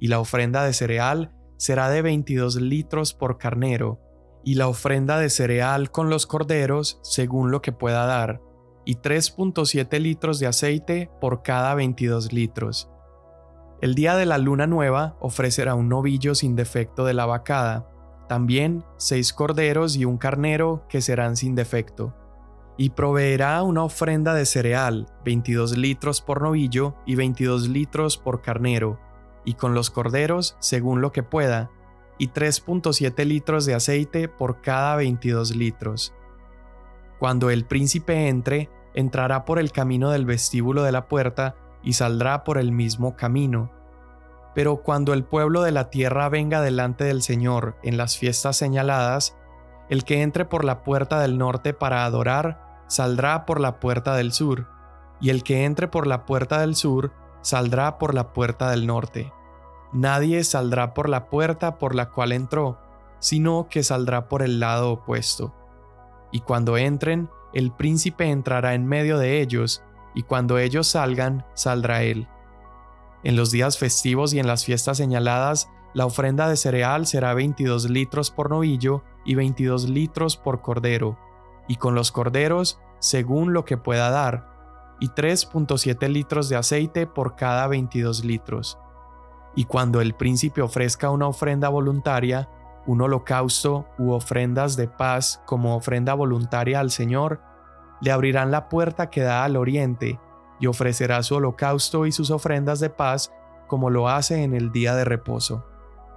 y 0.00 0.08
la 0.08 0.18
ofrenda 0.18 0.64
de 0.64 0.72
cereal 0.72 1.32
será 1.58 1.90
de 1.90 2.02
22 2.02 2.56
litros 2.56 3.14
por 3.14 3.38
carnero, 3.38 4.00
y 4.42 4.54
la 4.54 4.66
ofrenda 4.66 5.18
de 5.18 5.28
cereal 5.28 5.90
con 5.90 6.08
los 6.08 6.26
corderos 6.26 6.98
según 7.02 7.50
lo 7.50 7.60
que 7.60 7.72
pueda 7.72 8.06
dar, 8.06 8.40
y 8.86 8.96
3.7 8.96 10.00
litros 10.00 10.40
de 10.40 10.46
aceite 10.46 11.10
por 11.20 11.42
cada 11.42 11.74
22 11.74 12.32
litros. 12.32 12.90
El 13.82 13.94
día 13.94 14.16
de 14.16 14.26
la 14.26 14.38
luna 14.38 14.66
nueva 14.66 15.16
ofrecerá 15.20 15.74
un 15.74 15.88
novillo 15.88 16.34
sin 16.34 16.56
defecto 16.56 17.04
de 17.04 17.14
la 17.14 17.26
vacada, 17.26 17.86
también 18.28 18.84
seis 18.96 19.32
corderos 19.32 19.96
y 19.96 20.04
un 20.04 20.16
carnero 20.16 20.86
que 20.88 21.00
serán 21.00 21.36
sin 21.36 21.54
defecto. 21.54 22.14
Y 22.78 22.90
proveerá 22.90 23.62
una 23.62 23.82
ofrenda 23.82 24.32
de 24.32 24.46
cereal, 24.46 25.06
22 25.24 25.76
litros 25.76 26.22
por 26.22 26.40
novillo 26.40 26.94
y 27.06 27.16
22 27.16 27.68
litros 27.68 28.16
por 28.16 28.40
carnero, 28.40 28.98
y 29.44 29.54
con 29.54 29.74
los 29.74 29.90
corderos 29.90 30.56
según 30.60 31.00
lo 31.00 31.12
que 31.12 31.22
pueda, 31.22 31.70
y 32.18 32.28
3.7 32.28 33.24
litros 33.24 33.64
de 33.64 33.74
aceite 33.74 34.28
por 34.28 34.60
cada 34.60 34.96
22 34.96 35.56
litros. 35.56 36.14
Cuando 37.18 37.50
el 37.50 37.64
príncipe 37.64 38.28
entre, 38.28 38.70
entrará 38.94 39.44
por 39.44 39.58
el 39.58 39.72
camino 39.72 40.10
del 40.10 40.26
vestíbulo 40.26 40.82
de 40.82 40.92
la 40.92 41.08
puerta 41.08 41.56
y 41.82 41.94
saldrá 41.94 42.44
por 42.44 42.58
el 42.58 42.72
mismo 42.72 43.16
camino. 43.16 43.70
Pero 44.54 44.82
cuando 44.82 45.12
el 45.12 45.24
pueblo 45.24 45.62
de 45.62 45.70
la 45.70 45.90
tierra 45.90 46.28
venga 46.28 46.60
delante 46.60 47.04
del 47.04 47.22
Señor 47.22 47.76
en 47.82 47.96
las 47.96 48.18
fiestas 48.18 48.56
señaladas, 48.56 49.36
el 49.88 50.04
que 50.04 50.22
entre 50.22 50.44
por 50.44 50.64
la 50.64 50.82
puerta 50.82 51.20
del 51.20 51.38
norte 51.38 51.72
para 51.72 52.04
adorar, 52.04 52.84
saldrá 52.86 53.46
por 53.46 53.60
la 53.60 53.80
puerta 53.80 54.14
del 54.16 54.32
sur, 54.32 54.68
y 55.20 55.30
el 55.30 55.42
que 55.42 55.64
entre 55.64 55.88
por 55.88 56.06
la 56.06 56.26
puerta 56.26 56.60
del 56.60 56.74
sur, 56.74 57.12
saldrá 57.42 57.98
por 57.98 58.14
la 58.14 58.32
puerta 58.32 58.70
del 58.70 58.86
norte. 58.86 59.32
Nadie 59.92 60.44
saldrá 60.44 60.94
por 60.94 61.08
la 61.08 61.28
puerta 61.28 61.78
por 61.78 61.94
la 61.94 62.10
cual 62.10 62.32
entró, 62.32 62.78
sino 63.18 63.68
que 63.68 63.82
saldrá 63.82 64.28
por 64.28 64.42
el 64.42 64.60
lado 64.60 64.92
opuesto. 64.92 65.54
Y 66.32 66.40
cuando 66.40 66.76
entren, 66.76 67.28
el 67.52 67.72
príncipe 67.72 68.30
entrará 68.30 68.74
en 68.74 68.86
medio 68.86 69.18
de 69.18 69.40
ellos, 69.40 69.82
y 70.14 70.22
cuando 70.22 70.58
ellos 70.58 70.86
salgan, 70.86 71.44
saldrá 71.54 72.02
él. 72.02 72.28
En 73.22 73.36
los 73.36 73.50
días 73.50 73.78
festivos 73.78 74.32
y 74.32 74.38
en 74.38 74.46
las 74.46 74.64
fiestas 74.64 74.96
señaladas, 74.96 75.68
la 75.92 76.06
ofrenda 76.06 76.48
de 76.48 76.56
cereal 76.56 77.06
será 77.06 77.34
22 77.34 77.90
litros 77.90 78.30
por 78.30 78.50
novillo 78.50 79.02
y 79.24 79.34
22 79.34 79.88
litros 79.88 80.36
por 80.36 80.62
cordero, 80.62 81.18
y 81.66 81.76
con 81.76 81.94
los 81.94 82.12
corderos, 82.12 82.80
según 83.00 83.52
lo 83.52 83.64
que 83.64 83.76
pueda 83.76 84.10
dar, 84.10 84.59
y 85.00 85.08
3.7 85.08 86.08
litros 86.08 86.48
de 86.48 86.56
aceite 86.56 87.06
por 87.06 87.34
cada 87.34 87.66
22 87.66 88.24
litros. 88.24 88.78
Y 89.56 89.64
cuando 89.64 90.00
el 90.00 90.14
príncipe 90.14 90.62
ofrezca 90.62 91.10
una 91.10 91.26
ofrenda 91.26 91.68
voluntaria, 91.68 92.48
un 92.86 93.00
holocausto 93.00 93.86
u 93.98 94.12
ofrendas 94.12 94.76
de 94.76 94.86
paz 94.88 95.42
como 95.46 95.74
ofrenda 95.74 96.14
voluntaria 96.14 96.80
al 96.80 96.90
Señor, 96.90 97.40
le 98.00 98.12
abrirán 98.12 98.50
la 98.50 98.68
puerta 98.68 99.10
que 99.10 99.22
da 99.22 99.44
al 99.44 99.56
oriente 99.56 100.20
y 100.60 100.66
ofrecerá 100.66 101.22
su 101.22 101.36
holocausto 101.36 102.06
y 102.06 102.12
sus 102.12 102.30
ofrendas 102.30 102.80
de 102.80 102.90
paz 102.90 103.32
como 103.66 103.90
lo 103.90 104.08
hace 104.08 104.42
en 104.42 104.54
el 104.54 104.72
día 104.72 104.94
de 104.94 105.04
reposo. 105.04 105.64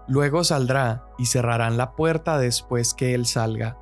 Luego 0.08 0.44
saldrá 0.44 1.06
y 1.18 1.28
cerrarán 1.28 1.78
la 1.78 1.96
puerta 1.96 2.38
después 2.38 2.94
que 2.94 3.13
él 3.13 3.25
salga. 3.25 3.78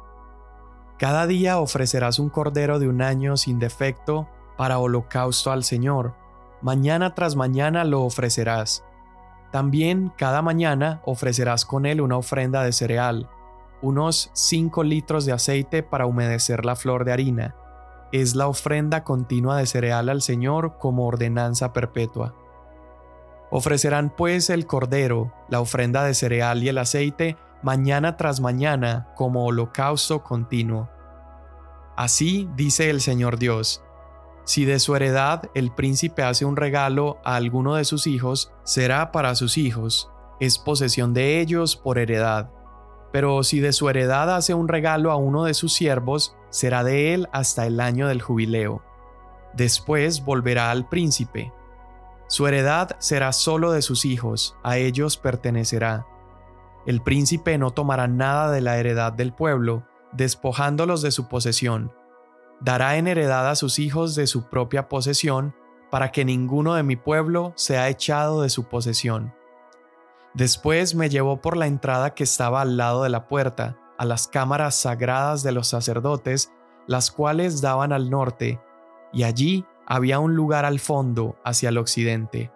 Cada 0.99 1.25
día 1.25 1.59
ofrecerás 1.59 2.19
un 2.19 2.29
cordero 2.29 2.77
de 2.77 2.87
un 2.87 3.01
año 3.01 3.37
sin 3.37 3.57
defecto 3.57 4.29
para 4.57 4.79
holocausto 4.79 5.51
al 5.51 5.63
Señor. 5.63 6.13
Mañana 6.61 7.15
tras 7.15 7.35
mañana 7.35 7.83
lo 7.83 8.03
ofrecerás. 8.03 8.83
También 9.51 10.13
cada 10.17 10.41
mañana 10.41 11.01
ofrecerás 11.05 11.65
con 11.65 11.85
él 11.85 12.01
una 12.01 12.17
ofrenda 12.17 12.63
de 12.63 12.71
cereal. 12.71 13.29
unos 13.81 14.29
5 14.33 14.83
litros 14.83 15.25
de 15.25 15.33
aceite 15.33 15.83
para 15.83 16.05
humedecer 16.05 16.65
la 16.65 16.75
flor 16.75 17.03
de 17.03 17.13
harina. 17.13 17.55
Es 18.11 18.35
la 18.35 18.47
ofrenda 18.47 19.03
continua 19.03 19.57
de 19.57 19.65
cereal 19.65 20.09
al 20.09 20.21
Señor 20.21 20.77
como 20.77 21.07
ordenanza 21.07 21.73
perpetua. 21.73 22.35
Ofrecerán 23.49 24.13
pues 24.15 24.49
el 24.49 24.65
cordero, 24.65 25.33
la 25.49 25.59
ofrenda 25.59 26.03
de 26.03 26.13
cereal 26.13 26.63
y 26.63 26.69
el 26.69 26.77
aceite 26.77 27.37
mañana 27.63 28.17
tras 28.17 28.39
mañana 28.39 29.07
como 29.15 29.45
holocausto 29.45 30.23
continuo. 30.23 30.89
Así 31.97 32.49
dice 32.55 32.89
el 32.89 33.01
Señor 33.01 33.37
Dios, 33.37 33.83
si 34.43 34.65
de 34.65 34.79
su 34.79 34.95
heredad 34.95 35.49
el 35.53 35.71
príncipe 35.71 36.23
hace 36.23 36.45
un 36.45 36.55
regalo 36.55 37.19
a 37.23 37.35
alguno 37.35 37.75
de 37.75 37.85
sus 37.85 38.07
hijos, 38.07 38.51
será 38.63 39.11
para 39.11 39.35
sus 39.35 39.57
hijos, 39.57 40.09
es 40.39 40.57
posesión 40.57 41.13
de 41.13 41.39
ellos 41.39 41.75
por 41.75 41.99
heredad. 41.99 42.49
Pero 43.11 43.43
si 43.43 43.59
de 43.59 43.73
su 43.73 43.89
heredad 43.89 44.35
hace 44.35 44.53
un 44.53 44.67
regalo 44.67 45.11
a 45.11 45.15
uno 45.15 45.43
de 45.43 45.53
sus 45.53 45.73
siervos, 45.73 46.35
será 46.49 46.83
de 46.83 47.13
él 47.13 47.27
hasta 47.31 47.67
el 47.67 47.79
año 47.79 48.07
del 48.07 48.21
jubileo. 48.21 48.81
Después 49.53 50.23
volverá 50.23 50.71
al 50.71 50.87
príncipe. 50.87 51.53
Su 52.27 52.47
heredad 52.47 52.95
será 52.99 53.33
solo 53.33 53.71
de 53.71 53.81
sus 53.81 54.05
hijos, 54.05 54.55
a 54.63 54.77
ellos 54.77 55.17
pertenecerá. 55.17 56.07
El 56.85 57.01
príncipe 57.01 57.57
no 57.57 57.71
tomará 57.71 58.07
nada 58.07 58.49
de 58.51 58.61
la 58.61 58.77
heredad 58.77 59.13
del 59.13 59.33
pueblo, 59.33 59.85
despojándolos 60.13 61.01
de 61.01 61.11
su 61.11 61.27
posesión. 61.27 61.91
Dará 62.61 62.97
en 62.97 63.07
heredad 63.07 63.49
a 63.49 63.55
sus 63.55 63.79
hijos 63.79 64.15
de 64.15 64.27
su 64.27 64.43
propia 64.43 64.87
posesión, 64.87 65.55
para 65.89 66.11
que 66.11 66.23
ninguno 66.23 66.75
de 66.75 66.83
mi 66.83 66.95
pueblo 66.95 67.53
sea 67.55 67.89
echado 67.89 68.43
de 68.43 68.49
su 68.49 68.65
posesión. 68.65 69.33
Después 70.33 70.95
me 70.95 71.09
llevó 71.09 71.41
por 71.41 71.57
la 71.57 71.67
entrada 71.67 72.13
que 72.13 72.23
estaba 72.23 72.61
al 72.61 72.77
lado 72.77 73.03
de 73.03 73.09
la 73.09 73.27
puerta, 73.27 73.77
a 73.97 74.05
las 74.05 74.27
cámaras 74.27 74.75
sagradas 74.75 75.43
de 75.43 75.51
los 75.51 75.67
sacerdotes, 75.67 76.53
las 76.87 77.11
cuales 77.11 77.61
daban 77.61 77.91
al 77.91 78.09
norte, 78.09 78.61
y 79.11 79.23
allí 79.23 79.65
había 79.85 80.19
un 80.19 80.35
lugar 80.35 80.63
al 80.63 80.79
fondo, 80.79 81.35
hacia 81.43 81.69
el 81.69 81.77
occidente. 81.77 82.51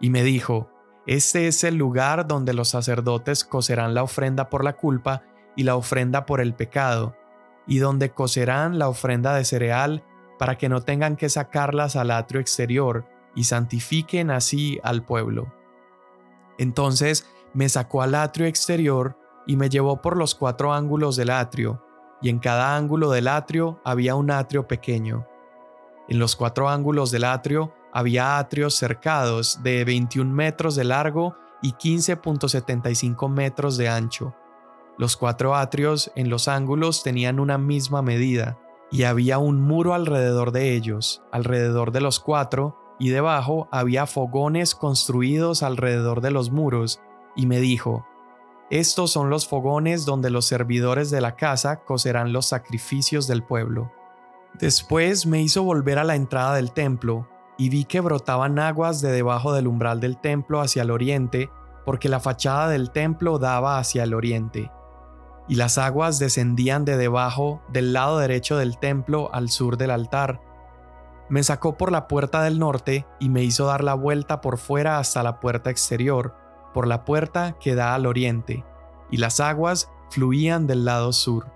Y 0.00 0.08
me 0.08 0.22
dijo, 0.22 0.70
Este 1.06 1.48
es 1.48 1.64
el 1.64 1.76
lugar 1.76 2.26
donde 2.26 2.54
los 2.54 2.70
sacerdotes 2.70 3.44
cocerán 3.44 3.92
la 3.92 4.02
ofrenda 4.02 4.48
por 4.48 4.64
la 4.64 4.76
culpa 4.76 5.22
y 5.54 5.64
la 5.64 5.76
ofrenda 5.76 6.24
por 6.24 6.40
el 6.40 6.54
pecado, 6.54 7.14
y 7.66 7.78
donde 7.78 8.10
cocerán 8.10 8.78
la 8.78 8.88
ofrenda 8.88 9.34
de 9.34 9.44
cereal, 9.44 10.04
para 10.38 10.58
que 10.58 10.68
no 10.68 10.82
tengan 10.82 11.16
que 11.16 11.28
sacarlas 11.28 11.96
al 11.96 12.10
atrio 12.10 12.40
exterior, 12.40 13.06
y 13.34 13.44
santifiquen 13.44 14.30
así 14.30 14.80
al 14.82 15.04
pueblo. 15.04 15.52
Entonces 16.58 17.28
me 17.52 17.68
sacó 17.68 18.02
al 18.02 18.14
atrio 18.14 18.46
exterior 18.46 19.18
y 19.46 19.56
me 19.56 19.68
llevó 19.68 20.00
por 20.00 20.16
los 20.16 20.34
cuatro 20.34 20.72
ángulos 20.72 21.16
del 21.16 21.30
atrio, 21.30 21.82
y 22.22 22.30
en 22.30 22.38
cada 22.38 22.76
ángulo 22.76 23.10
del 23.10 23.28
atrio 23.28 23.80
había 23.84 24.14
un 24.14 24.30
atrio 24.30 24.66
pequeño. 24.66 25.26
En 26.08 26.18
los 26.18 26.34
cuatro 26.34 26.68
ángulos 26.68 27.10
del 27.10 27.24
atrio 27.24 27.74
había 27.92 28.38
atrios 28.38 28.74
cercados 28.74 29.62
de 29.62 29.84
21 29.84 30.32
metros 30.32 30.76
de 30.76 30.84
largo 30.84 31.36
y 31.62 31.72
15.75 31.72 33.28
metros 33.28 33.76
de 33.76 33.88
ancho. 33.88 34.34
Los 34.98 35.16
cuatro 35.16 35.54
atrios 35.54 36.10
en 36.16 36.30
los 36.30 36.48
ángulos 36.48 37.02
tenían 37.02 37.38
una 37.38 37.58
misma 37.58 38.00
medida, 38.00 38.58
y 38.90 39.02
había 39.02 39.38
un 39.38 39.60
muro 39.60 39.92
alrededor 39.92 40.52
de 40.52 40.74
ellos, 40.74 41.22
alrededor 41.32 41.92
de 41.92 42.00
los 42.00 42.18
cuatro, 42.18 42.78
y 42.98 43.10
debajo 43.10 43.68
había 43.70 44.06
fogones 44.06 44.74
construidos 44.74 45.62
alrededor 45.62 46.22
de 46.22 46.30
los 46.30 46.50
muros, 46.50 47.00
y 47.34 47.46
me 47.46 47.60
dijo, 47.60 48.06
Estos 48.70 49.10
son 49.12 49.28
los 49.28 49.46
fogones 49.46 50.06
donde 50.06 50.30
los 50.30 50.46
servidores 50.46 51.10
de 51.10 51.20
la 51.20 51.36
casa 51.36 51.84
cocerán 51.84 52.32
los 52.32 52.46
sacrificios 52.46 53.26
del 53.26 53.42
pueblo. 53.42 53.92
Después 54.54 55.26
me 55.26 55.42
hizo 55.42 55.62
volver 55.62 55.98
a 55.98 56.04
la 56.04 56.16
entrada 56.16 56.54
del 56.54 56.72
templo, 56.72 57.28
y 57.58 57.68
vi 57.68 57.84
que 57.84 58.00
brotaban 58.00 58.58
aguas 58.58 59.02
de 59.02 59.12
debajo 59.12 59.52
del 59.52 59.66
umbral 59.66 60.00
del 60.00 60.18
templo 60.18 60.60
hacia 60.60 60.82
el 60.82 60.90
oriente, 60.90 61.50
porque 61.84 62.08
la 62.08 62.20
fachada 62.20 62.68
del 62.68 62.90
templo 62.90 63.38
daba 63.38 63.78
hacia 63.78 64.04
el 64.04 64.14
oriente. 64.14 64.70
Y 65.48 65.54
las 65.54 65.78
aguas 65.78 66.18
descendían 66.18 66.84
de 66.84 66.96
debajo 66.96 67.62
del 67.68 67.92
lado 67.92 68.18
derecho 68.18 68.56
del 68.56 68.78
templo 68.78 69.30
al 69.32 69.48
sur 69.48 69.76
del 69.76 69.90
altar, 69.90 70.40
me 71.28 71.42
sacó 71.42 71.76
por 71.76 71.90
la 71.90 72.06
puerta 72.06 72.42
del 72.42 72.60
norte 72.60 73.04
y 73.18 73.28
me 73.30 73.42
hizo 73.42 73.66
dar 73.66 73.82
la 73.82 73.94
vuelta 73.94 74.40
por 74.40 74.58
fuera 74.58 74.98
hasta 74.98 75.24
la 75.24 75.40
puerta 75.40 75.70
exterior, 75.70 76.36
por 76.72 76.86
la 76.86 77.04
puerta 77.04 77.56
que 77.58 77.74
da 77.74 77.94
al 77.94 78.06
oriente, 78.06 78.64
y 79.10 79.16
las 79.16 79.40
aguas 79.40 79.90
fluían 80.10 80.68
del 80.68 80.84
lado 80.84 81.12
sur. 81.12 81.50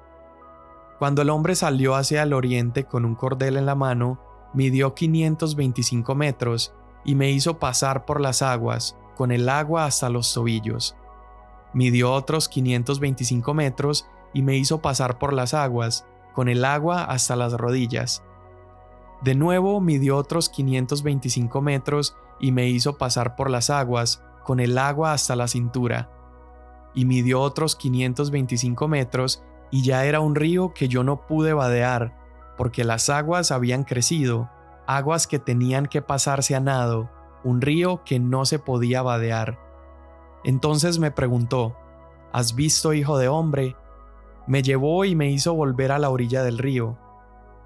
Cuando 0.98 1.22
el 1.22 1.30
hombre 1.30 1.54
salió 1.54 1.94
hacia 1.94 2.24
el 2.24 2.32
oriente 2.32 2.84
con 2.84 3.04
un 3.04 3.14
cordel 3.14 3.56
en 3.56 3.66
la 3.66 3.76
mano, 3.76 4.20
midió 4.54 4.94
525 4.94 6.14
metros 6.16 6.74
y 7.04 7.14
me 7.14 7.30
hizo 7.30 7.60
pasar 7.60 8.04
por 8.04 8.20
las 8.20 8.42
aguas, 8.42 8.96
con 9.16 9.30
el 9.30 9.48
agua 9.48 9.84
hasta 9.84 10.10
los 10.10 10.34
tobillos. 10.34 10.96
Midió 11.72 12.12
otros 12.12 12.48
525 12.48 13.54
metros 13.54 14.08
y 14.32 14.42
me 14.42 14.56
hizo 14.56 14.80
pasar 14.80 15.18
por 15.18 15.32
las 15.32 15.54
aguas, 15.54 16.06
con 16.34 16.48
el 16.48 16.64
agua 16.64 17.04
hasta 17.04 17.36
las 17.36 17.52
rodillas 17.52 18.22
de 19.22 19.34
nuevo 19.34 19.80
midió 19.82 20.16
otros 20.16 20.48
525 20.48 21.60
metros 21.60 22.16
y 22.40 22.52
me 22.52 22.68
hizo 22.68 22.96
pasar 22.96 23.36
por 23.36 23.50
las 23.50 23.68
aguas, 23.68 24.22
con 24.44 24.60
el 24.60 24.78
agua 24.78 25.12
hasta 25.12 25.36
la 25.36 25.46
cintura. 25.46 26.10
Y 26.94 27.04
midió 27.04 27.42
otros 27.42 27.76
525 27.76 28.88
metros 28.88 29.44
y 29.70 29.82
ya 29.82 30.06
era 30.06 30.20
un 30.20 30.34
río 30.34 30.72
que 30.72 30.88
yo 30.88 31.04
no 31.04 31.26
pude 31.26 31.52
vadear, 31.52 32.16
porque 32.56 32.82
las 32.82 33.10
aguas 33.10 33.52
habían 33.52 33.84
crecido, 33.84 34.50
aguas 34.86 35.26
que 35.26 35.38
tenían 35.38 35.84
que 35.84 36.00
pasarse 36.00 36.54
a 36.56 36.60
nado, 36.60 37.10
un 37.44 37.60
río 37.60 38.02
que 38.04 38.18
no 38.18 38.46
se 38.46 38.58
podía 38.58 39.02
vadear. 39.02 39.58
Entonces 40.44 40.98
me 40.98 41.10
preguntó, 41.10 41.76
¿Has 42.32 42.54
visto, 42.54 42.92
hijo 42.92 43.18
de 43.18 43.28
hombre? 43.28 43.76
Me 44.46 44.62
llevó 44.62 45.04
y 45.04 45.14
me 45.14 45.30
hizo 45.30 45.54
volver 45.54 45.92
a 45.92 45.98
la 45.98 46.10
orilla 46.10 46.42
del 46.42 46.58
río. 46.58 46.96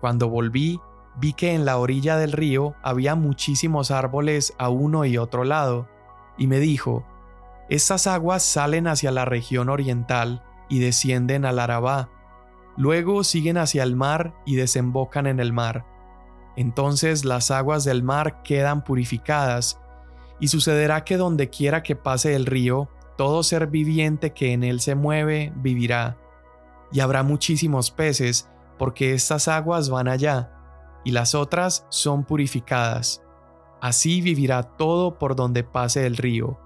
Cuando 0.00 0.28
volví, 0.28 0.80
vi 1.16 1.32
que 1.32 1.54
en 1.54 1.64
la 1.64 1.78
orilla 1.78 2.16
del 2.16 2.32
río 2.32 2.74
había 2.82 3.14
muchísimos 3.14 3.90
árboles 3.90 4.54
a 4.58 4.68
uno 4.68 5.04
y 5.04 5.18
otro 5.18 5.44
lado, 5.44 5.88
y 6.36 6.46
me 6.46 6.58
dijo, 6.58 7.04
Estas 7.68 8.06
aguas 8.06 8.42
salen 8.42 8.86
hacia 8.86 9.10
la 9.10 9.24
región 9.24 9.68
oriental 9.68 10.42
y 10.68 10.80
descienden 10.80 11.44
al 11.44 11.58
Arabá, 11.58 12.10
luego 12.76 13.22
siguen 13.22 13.58
hacia 13.58 13.82
el 13.82 13.96
mar 13.96 14.34
y 14.44 14.56
desembocan 14.56 15.26
en 15.26 15.40
el 15.40 15.52
mar. 15.52 15.84
Entonces 16.56 17.24
las 17.24 17.50
aguas 17.50 17.84
del 17.84 18.02
mar 18.02 18.42
quedan 18.42 18.84
purificadas, 18.84 19.80
y 20.40 20.48
sucederá 20.48 21.04
que 21.04 21.16
donde 21.16 21.50
quiera 21.50 21.82
que 21.82 21.96
pase 21.96 22.34
el 22.34 22.46
río, 22.46 22.88
todo 23.16 23.42
ser 23.42 23.68
viviente 23.68 24.32
que 24.32 24.52
en 24.52 24.64
él 24.64 24.80
se 24.80 24.94
mueve 24.94 25.52
vivirá. 25.56 26.18
Y 26.92 27.00
habrá 27.00 27.22
muchísimos 27.22 27.90
peces, 27.90 28.48
porque 28.78 29.14
estas 29.14 29.48
aguas 29.48 29.88
van 29.88 30.08
allá, 30.08 30.50
y 31.04 31.12
las 31.12 31.34
otras 31.34 31.86
son 31.90 32.24
purificadas. 32.24 33.22
Así 33.80 34.20
vivirá 34.20 34.62
todo 34.62 35.18
por 35.18 35.36
donde 35.36 35.62
pase 35.62 36.06
el 36.06 36.16
río. 36.16 36.58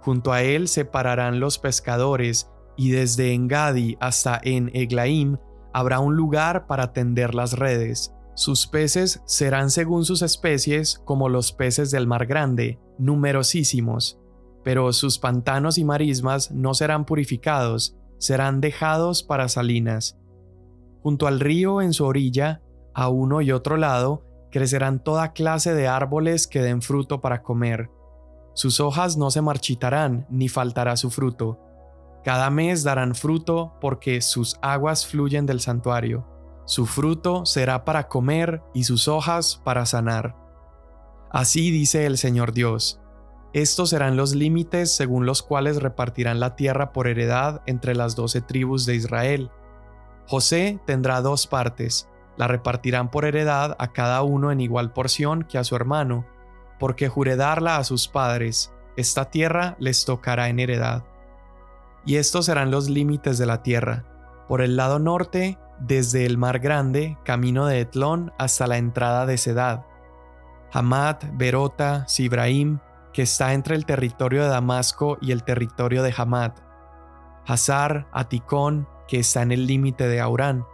Junto 0.00 0.32
a 0.32 0.42
él 0.42 0.68
se 0.68 0.84
pararán 0.84 1.40
los 1.40 1.58
pescadores, 1.58 2.50
y 2.76 2.90
desde 2.90 3.32
Engadi 3.32 3.96
hasta 4.00 4.40
en 4.42 4.70
Eglaim 4.74 5.38
habrá 5.72 6.00
un 6.00 6.16
lugar 6.16 6.66
para 6.66 6.92
tender 6.92 7.34
las 7.34 7.52
redes. 7.52 8.14
Sus 8.38 8.68
peces 8.68 9.20
serán 9.24 9.68
según 9.68 10.04
sus 10.04 10.22
especies 10.22 11.02
como 11.04 11.28
los 11.28 11.52
peces 11.52 11.90
del 11.90 12.06
mar 12.06 12.24
grande, 12.24 12.78
numerosísimos, 12.96 14.20
pero 14.62 14.92
sus 14.92 15.18
pantanos 15.18 15.76
y 15.76 15.84
marismas 15.84 16.52
no 16.52 16.72
serán 16.72 17.04
purificados, 17.04 17.96
serán 18.18 18.60
dejados 18.60 19.24
para 19.24 19.48
salinas. 19.48 20.20
Junto 21.02 21.26
al 21.26 21.40
río 21.40 21.82
en 21.82 21.92
su 21.92 22.04
orilla 22.04 22.62
a 22.94 23.08
uno 23.08 23.42
y 23.42 23.50
otro 23.50 23.76
lado 23.76 24.24
crecerán 24.52 25.02
toda 25.02 25.32
clase 25.32 25.74
de 25.74 25.88
árboles 25.88 26.46
que 26.46 26.62
den 26.62 26.80
fruto 26.80 27.20
para 27.20 27.42
comer. 27.42 27.90
Sus 28.54 28.78
hojas 28.78 29.16
no 29.16 29.32
se 29.32 29.42
marchitarán, 29.42 30.28
ni 30.30 30.48
faltará 30.48 30.96
su 30.96 31.10
fruto. 31.10 31.58
Cada 32.22 32.50
mes 32.50 32.84
darán 32.84 33.16
fruto 33.16 33.72
porque 33.80 34.20
sus 34.20 34.56
aguas 34.62 35.04
fluyen 35.04 35.44
del 35.44 35.58
santuario. 35.58 36.37
Su 36.68 36.84
fruto 36.84 37.46
será 37.46 37.86
para 37.86 38.08
comer 38.08 38.62
y 38.74 38.84
sus 38.84 39.08
hojas 39.08 39.58
para 39.64 39.86
sanar. 39.86 40.36
Así 41.30 41.70
dice 41.70 42.04
el 42.04 42.18
Señor 42.18 42.52
Dios. 42.52 43.00
Estos 43.54 43.88
serán 43.88 44.18
los 44.18 44.34
límites 44.34 44.94
según 44.94 45.24
los 45.24 45.42
cuales 45.42 45.80
repartirán 45.80 46.40
la 46.40 46.56
tierra 46.56 46.92
por 46.92 47.08
heredad 47.08 47.62
entre 47.64 47.94
las 47.94 48.16
doce 48.16 48.42
tribus 48.42 48.84
de 48.84 48.96
Israel. 48.96 49.50
José 50.26 50.78
tendrá 50.84 51.22
dos 51.22 51.46
partes, 51.46 52.06
la 52.36 52.48
repartirán 52.48 53.10
por 53.10 53.24
heredad 53.24 53.74
a 53.78 53.94
cada 53.94 54.22
uno 54.22 54.52
en 54.52 54.60
igual 54.60 54.92
porción 54.92 55.44
que 55.44 55.56
a 55.56 55.64
su 55.64 55.74
hermano, 55.74 56.26
porque 56.78 57.08
juré 57.08 57.36
darla 57.36 57.78
a 57.78 57.84
sus 57.84 58.08
padres, 58.08 58.74
esta 58.98 59.30
tierra 59.30 59.74
les 59.80 60.04
tocará 60.04 60.50
en 60.50 60.60
heredad. 60.60 61.06
Y 62.04 62.16
estos 62.16 62.44
serán 62.44 62.70
los 62.70 62.90
límites 62.90 63.38
de 63.38 63.46
la 63.46 63.62
tierra. 63.62 64.04
Por 64.46 64.60
el 64.60 64.76
lado 64.76 64.98
norte, 64.98 65.58
desde 65.80 66.26
el 66.26 66.38
mar 66.38 66.58
grande, 66.58 67.18
camino 67.24 67.66
de 67.66 67.80
Etlón 67.80 68.32
hasta 68.38 68.66
la 68.66 68.78
entrada 68.78 69.26
de 69.26 69.38
Sedad. 69.38 69.84
Hamat, 70.72 71.24
Berota, 71.32 72.06
Sibraim, 72.08 72.78
que 73.12 73.22
está 73.22 73.54
entre 73.54 73.74
el 73.74 73.86
territorio 73.86 74.42
de 74.42 74.48
Damasco 74.48 75.18
y 75.20 75.32
el 75.32 75.42
territorio 75.42 76.02
de 76.02 76.14
Hamat. 76.16 76.60
Hazar, 77.46 78.06
Aticón, 78.12 78.86
que 79.06 79.20
está 79.20 79.42
en 79.42 79.52
el 79.52 79.66
límite 79.66 80.06
de 80.06 80.20
Aurán. 80.20 80.66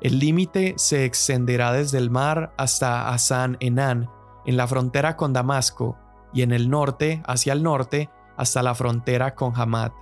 El 0.00 0.18
límite 0.18 0.74
se 0.76 1.04
extenderá 1.04 1.72
desde 1.72 1.98
el 1.98 2.10
mar 2.10 2.52
hasta 2.58 3.08
Asan 3.08 3.56
Enán, 3.60 4.10
en 4.44 4.56
la 4.56 4.66
frontera 4.66 5.16
con 5.16 5.32
Damasco, 5.32 5.96
y 6.32 6.42
en 6.42 6.52
el 6.52 6.68
norte, 6.68 7.22
hacia 7.26 7.52
el 7.52 7.62
norte, 7.62 8.10
hasta 8.36 8.62
la 8.62 8.74
frontera 8.74 9.34
con 9.36 9.58
Hamat. 9.58 9.92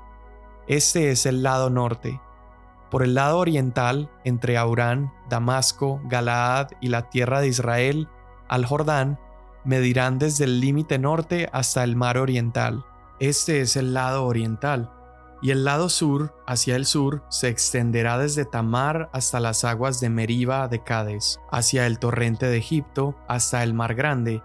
Este 0.66 1.11
es 1.11 1.26
el 1.26 1.42
lado 1.42 1.68
norte. 1.68 2.20
Por 2.92 3.02
el 3.02 3.14
lado 3.14 3.38
oriental, 3.38 4.11
entre 4.22 4.59
Aurán, 4.59 5.14
Damasco, 5.31 6.02
Galaad 6.05 6.72
y 6.83 6.88
la 6.88 7.09
tierra 7.09 7.40
de 7.40 7.48
Israel, 7.48 8.07
al 8.48 8.66
Jordán, 8.66 9.18
medirán 9.64 10.18
desde 10.18 10.44
el 10.44 10.61
límite 10.61 10.98
norte 10.98 11.48
hasta 11.55 11.85
el 11.85 11.96
mar 11.96 12.18
oriental. 12.18 12.85
Este 13.18 13.62
es 13.62 13.76
el 13.76 13.94
lado 13.94 14.26
oriental. 14.26 14.92
Y 15.40 15.52
el 15.52 15.64
lado 15.64 15.88
sur, 15.88 16.35
hacia 16.46 16.76
el 16.76 16.85
sur, 16.85 17.24
se 17.31 17.48
extenderá 17.48 18.18
desde 18.18 18.44
Tamar 18.44 19.09
hasta 19.14 19.40
las 19.40 19.64
aguas 19.64 19.98
de 20.00 20.11
Meriba 20.11 20.68
de 20.68 20.85
Cades, 20.85 21.40
hacia 21.50 21.87
el 21.87 21.98
torrente 21.98 22.44
de 22.44 22.59
Egipto, 22.59 23.16
hasta 23.26 23.62
el 23.62 23.72
mar 23.72 23.94
grande. 23.94 24.42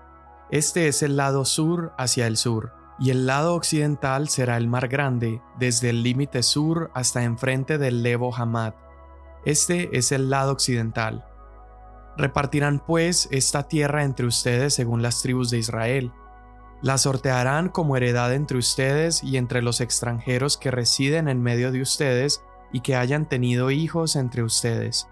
Este 0.51 0.87
es 0.87 1.03
el 1.03 1.17
lado 1.17 1.43
sur 1.43 1.93
hacia 1.97 2.27
el 2.27 2.37
sur 2.37 2.76
y 2.99 3.11
el 3.11 3.27
lado 3.27 3.53
occidental 3.53 4.27
será 4.27 4.57
el 4.57 4.67
mar 4.67 4.87
grande, 4.87 5.41
desde 5.59 5.91
el 5.91 6.03
límite 6.03 6.41
sur 6.41 6.89
hasta 6.93 7.23
enfrente 7.23 7.77
del 7.77 8.01
Lebo 8.01 8.35
Hamad. 8.35 8.73
Este 9.45 9.97
es 9.97 10.11
el 10.11 10.29
lado 10.29 10.51
occidental. 10.51 11.25
Repartirán 12.17 12.79
pues 12.79 13.29
esta 13.31 13.67
tierra 13.67 14.03
entre 14.03 14.25
ustedes 14.25 14.73
según 14.73 15.03
las 15.03 15.21
tribus 15.21 15.51
de 15.51 15.59
Israel. 15.59 16.11
La 16.81 16.97
sortearán 16.97 17.69
como 17.69 17.95
heredad 17.95 18.33
entre 18.33 18.57
ustedes 18.57 19.23
y 19.23 19.37
entre 19.37 19.61
los 19.61 19.81
extranjeros 19.81 20.57
que 20.57 20.71
residen 20.71 21.27
en 21.27 21.41
medio 21.41 21.71
de 21.71 21.81
ustedes 21.81 22.43
y 22.71 22.81
que 22.81 22.95
hayan 22.95 23.29
tenido 23.29 23.69
hijos 23.69 24.15
entre 24.15 24.43
ustedes. 24.43 25.07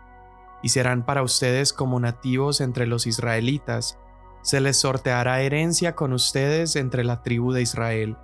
Y 0.64 0.70
serán 0.70 1.06
para 1.06 1.22
ustedes 1.22 1.74
como 1.74 2.00
nativos 2.00 2.60
entre 2.62 2.88
los 2.88 3.06
israelitas, 3.06 4.00
se 4.46 4.62
les 4.62 4.78
sorteará 4.78 5.42
herencia 5.42 5.96
con 5.96 6.14
ustedes 6.14 6.76
entre 6.76 7.04
la 7.04 7.24
tribu 7.24 7.52
de 7.52 7.64
Israel. 7.64 8.16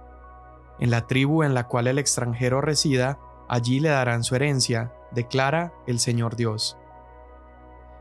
En 0.78 0.92
la 0.92 1.08
tribu 1.08 1.42
en 1.42 1.56
la 1.56 1.68
cual 1.68 1.88
el 1.88 1.98
extranjero 1.98 2.62
resida, 2.62 3.18
allí 3.50 3.80
le 3.80 3.90
darán 3.90 4.24
su 4.24 4.36
herencia, 4.36 4.94
declara 5.10 5.74
el 5.88 6.00
Señor 6.00 6.36
Dios. 6.36 6.78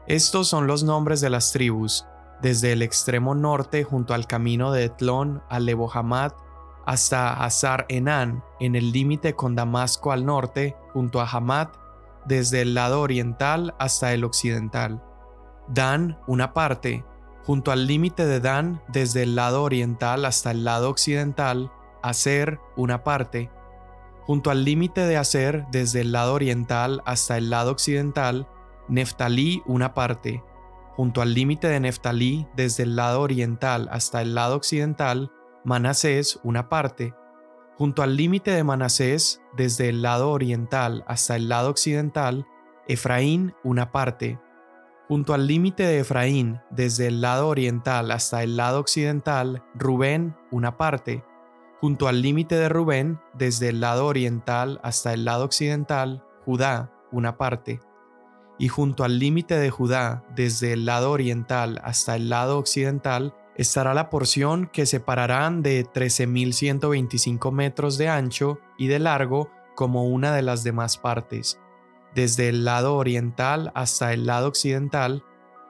Estos 0.06 0.48
son 0.48 0.66
los 0.66 0.82
nombres 0.82 1.22
de 1.22 1.30
las 1.30 1.50
tribus, 1.52 2.04
desde 2.42 2.72
el 2.72 2.82
extremo 2.82 3.34
norte 3.34 3.84
junto 3.84 4.12
al 4.12 4.26
camino 4.26 4.70
de 4.70 4.84
Etlón 4.84 5.42
al 5.48 5.64
Lebohamat 5.64 6.34
hasta 6.84 7.32
Azar 7.42 7.86
Enán, 7.88 8.44
en 8.60 8.76
el 8.76 8.92
límite 8.92 9.34
con 9.34 9.54
Damasco 9.54 10.12
al 10.12 10.26
norte, 10.26 10.76
junto 10.92 11.22
a 11.22 11.30
Hamat, 11.30 11.74
desde 12.26 12.60
el 12.60 12.74
lado 12.74 13.00
oriental 13.00 13.74
hasta 13.78 14.12
el 14.12 14.24
occidental. 14.24 15.02
Dan, 15.68 16.18
una 16.26 16.52
parte, 16.52 17.04
junto 17.44 17.72
al 17.72 17.86
límite 17.86 18.26
de 18.26 18.40
Dan 18.40 18.80
desde 18.88 19.22
el 19.22 19.34
lado 19.34 19.62
oriental 19.62 20.24
hasta 20.24 20.50
el 20.50 20.64
lado 20.64 20.90
occidental, 20.90 21.72
Aser 22.02 22.58
una 22.76 23.04
parte, 23.04 23.50
junto 24.22 24.50
al 24.50 24.64
límite 24.64 25.06
de 25.06 25.16
Aser 25.16 25.66
desde 25.70 26.00
el 26.00 26.12
lado 26.12 26.34
oriental 26.34 27.02
hasta 27.04 27.36
el 27.36 27.50
lado 27.50 27.72
occidental, 27.72 28.48
Neftalí 28.88 29.62
una 29.66 29.92
parte, 29.92 30.42
junto 30.96 31.22
al 31.22 31.34
límite 31.34 31.68
de 31.68 31.80
Neftalí 31.80 32.46
desde 32.54 32.84
el 32.84 32.96
lado 32.96 33.20
oriental 33.20 33.88
hasta 33.92 34.22
el 34.22 34.34
lado 34.34 34.56
occidental, 34.56 35.30
Manasés 35.64 36.40
una 36.42 36.68
parte, 36.68 37.14
junto 37.76 38.02
al 38.02 38.16
límite 38.16 38.50
de 38.50 38.64
Manasés 38.64 39.40
desde 39.56 39.88
el 39.88 40.02
lado 40.02 40.30
oriental 40.30 41.04
hasta 41.06 41.36
el 41.36 41.48
lado 41.48 41.70
occidental, 41.70 42.46
Efraín 42.88 43.54
una 43.64 43.92
parte, 43.92 44.38
Junto 45.10 45.34
al 45.34 45.48
límite 45.48 45.82
de 45.82 45.98
Efraín, 45.98 46.60
desde 46.70 47.08
el 47.08 47.20
lado 47.20 47.48
oriental 47.48 48.12
hasta 48.12 48.44
el 48.44 48.56
lado 48.56 48.78
occidental, 48.78 49.64
Rubén, 49.74 50.36
una 50.52 50.76
parte. 50.76 51.24
Junto 51.80 52.06
al 52.06 52.22
límite 52.22 52.54
de 52.54 52.68
Rubén, 52.68 53.18
desde 53.34 53.70
el 53.70 53.80
lado 53.80 54.06
oriental 54.06 54.78
hasta 54.84 55.12
el 55.12 55.24
lado 55.24 55.44
occidental, 55.44 56.22
Judá, 56.44 56.92
una 57.10 57.38
parte. 57.38 57.80
Y 58.56 58.68
junto 58.68 59.02
al 59.02 59.18
límite 59.18 59.58
de 59.58 59.68
Judá, 59.70 60.24
desde 60.36 60.74
el 60.74 60.86
lado 60.86 61.10
oriental 61.10 61.80
hasta 61.82 62.14
el 62.14 62.28
lado 62.28 62.56
occidental, 62.56 63.34
estará 63.56 63.94
la 63.94 64.10
porción 64.10 64.70
que 64.72 64.86
separarán 64.86 65.64
de 65.64 65.84
13.125 65.86 67.50
metros 67.50 67.98
de 67.98 68.08
ancho 68.08 68.60
y 68.78 68.86
de 68.86 69.00
largo 69.00 69.50
como 69.74 70.06
una 70.06 70.32
de 70.32 70.42
las 70.42 70.62
demás 70.62 70.98
partes 70.98 71.58
desde 72.14 72.48
el 72.48 72.64
lado 72.64 72.96
oriental 72.96 73.70
hasta 73.74 74.12
el 74.12 74.26
lado 74.26 74.48
occidental, 74.48 75.24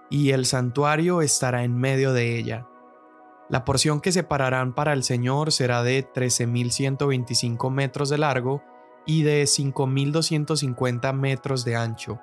y 0.08 0.30
el 0.30 0.44
santuario 0.46 1.22
estará 1.22 1.62
en 1.62 1.76
medio 1.76 2.12
de 2.12 2.36
ella. 2.36 2.66
La 3.48 3.64
porción 3.64 4.00
que 4.00 4.12
separarán 4.12 4.74
para 4.74 4.92
el 4.92 5.02
Señor 5.02 5.52
será 5.52 5.82
de 5.82 6.06
13.125 6.06 7.70
metros 7.70 8.08
de 8.08 8.18
largo 8.18 8.62
y 9.06 9.22
de 9.22 9.44
5.250 9.44 11.12
metros 11.12 11.64
de 11.64 11.76
ancho, 11.76 12.20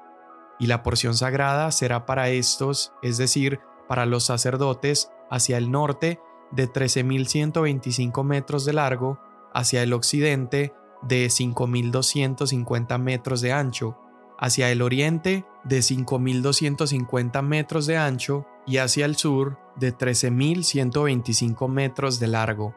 y 0.59 0.67
la 0.67 0.83
porción 0.83 1.15
sagrada 1.15 1.71
será 1.71 2.05
para 2.05 2.29
estos, 2.29 2.93
es 3.01 3.17
decir, 3.17 3.59
para 3.87 4.05
los 4.05 4.25
sacerdotes, 4.25 5.11
hacia 5.29 5.57
el 5.57 5.71
norte 5.71 6.19
de 6.51 6.69
13.125 6.69 8.23
metros 8.23 8.65
de 8.65 8.73
largo, 8.73 9.19
hacia 9.53 9.83
el 9.83 9.93
occidente 9.93 10.73
de 11.01 11.27
5.250 11.27 12.97
metros 12.99 13.41
de 13.41 13.51
ancho, 13.51 13.97
hacia 14.37 14.71
el 14.71 14.81
oriente 14.81 15.45
de 15.63 15.79
5.250 15.79 17.41
metros 17.41 17.85
de 17.87 17.97
ancho 17.97 18.45
y 18.65 18.77
hacia 18.77 19.05
el 19.05 19.15
sur 19.15 19.57
de 19.75 19.95
13.125 19.95 21.67
metros 21.67 22.19
de 22.19 22.27
largo, 22.27 22.75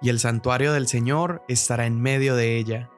y 0.00 0.08
el 0.08 0.18
santuario 0.18 0.72
del 0.72 0.88
Señor 0.88 1.42
estará 1.48 1.86
en 1.86 2.00
medio 2.00 2.36
de 2.36 2.56
ella. 2.56 2.90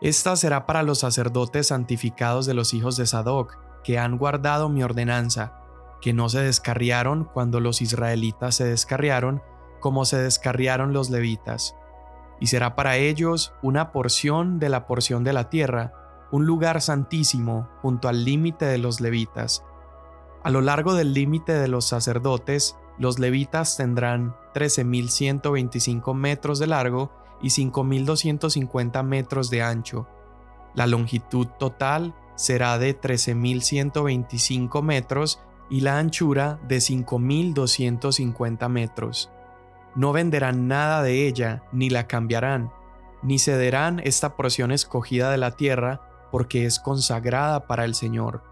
Esta 0.00 0.36
será 0.36 0.66
para 0.66 0.82
los 0.82 0.98
sacerdotes 1.00 1.68
santificados 1.68 2.46
de 2.46 2.54
los 2.54 2.74
hijos 2.74 2.96
de 2.96 3.06
Sadoc, 3.06 3.58
que 3.82 3.98
han 3.98 4.18
guardado 4.18 4.68
mi 4.68 4.82
ordenanza, 4.82 5.60
que 6.00 6.12
no 6.12 6.28
se 6.28 6.40
descarriaron 6.40 7.24
cuando 7.24 7.60
los 7.60 7.80
israelitas 7.80 8.56
se 8.56 8.64
descarriaron, 8.64 9.42
como 9.80 10.04
se 10.04 10.18
descarriaron 10.18 10.92
los 10.92 11.10
levitas. 11.10 11.76
Y 12.40 12.48
será 12.48 12.74
para 12.76 12.96
ellos 12.96 13.54
una 13.62 13.92
porción 13.92 14.58
de 14.58 14.68
la 14.68 14.86
porción 14.86 15.24
de 15.24 15.32
la 15.32 15.48
tierra, 15.48 16.03
un 16.34 16.46
lugar 16.46 16.80
santísimo 16.82 17.68
junto 17.80 18.08
al 18.08 18.24
límite 18.24 18.64
de 18.64 18.78
los 18.78 19.00
levitas. 19.00 19.64
A 20.42 20.50
lo 20.50 20.62
largo 20.62 20.94
del 20.94 21.14
límite 21.14 21.52
de 21.52 21.68
los 21.68 21.84
sacerdotes, 21.84 22.76
los 22.98 23.20
levitas 23.20 23.76
tendrán 23.76 24.34
13.125 24.52 26.12
metros 26.12 26.58
de 26.58 26.66
largo 26.66 27.12
y 27.40 27.50
5.250 27.50 29.04
metros 29.04 29.48
de 29.48 29.62
ancho. 29.62 30.08
La 30.74 30.88
longitud 30.88 31.46
total 31.46 32.16
será 32.34 32.78
de 32.78 33.00
13.125 33.00 34.82
metros 34.82 35.40
y 35.70 35.82
la 35.82 36.00
anchura 36.00 36.58
de 36.66 36.78
5.250 36.78 38.68
metros. 38.68 39.30
No 39.94 40.12
venderán 40.12 40.66
nada 40.66 41.04
de 41.04 41.28
ella, 41.28 41.62
ni 41.70 41.90
la 41.90 42.08
cambiarán, 42.08 42.72
ni 43.22 43.38
cederán 43.38 44.00
esta 44.02 44.34
porción 44.34 44.72
escogida 44.72 45.30
de 45.30 45.38
la 45.38 45.52
tierra 45.52 46.10
porque 46.34 46.66
es 46.66 46.80
consagrada 46.80 47.68
para 47.68 47.84
el 47.84 47.94
Señor. 47.94 48.42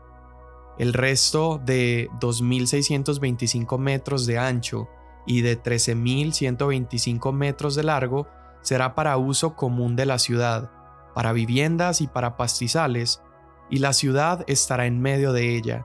El 0.79 0.93
resto 0.93 1.61
de 1.65 2.09
2.625 2.21 3.77
metros 3.77 4.25
de 4.25 4.39
ancho 4.39 4.89
y 5.27 5.41
de 5.41 5.61
13.125 5.61 7.33
metros 7.33 7.75
de 7.75 7.83
largo 7.83 8.29
será 8.61 8.95
para 8.95 9.17
uso 9.17 9.57
común 9.57 9.97
de 9.97 10.07
la 10.07 10.21
ciudad, 10.21 10.71
para 11.13 11.33
viviendas 11.33 12.01
y 12.01 12.07
para 12.07 12.37
pastizales, 12.37 13.21
y 13.69 13.79
la 13.79 13.95
ciudad 13.95 14.45
estará 14.47 14.87
en 14.87 15.01
medio 15.01 15.33
de 15.33 15.57
ella. 15.57 15.85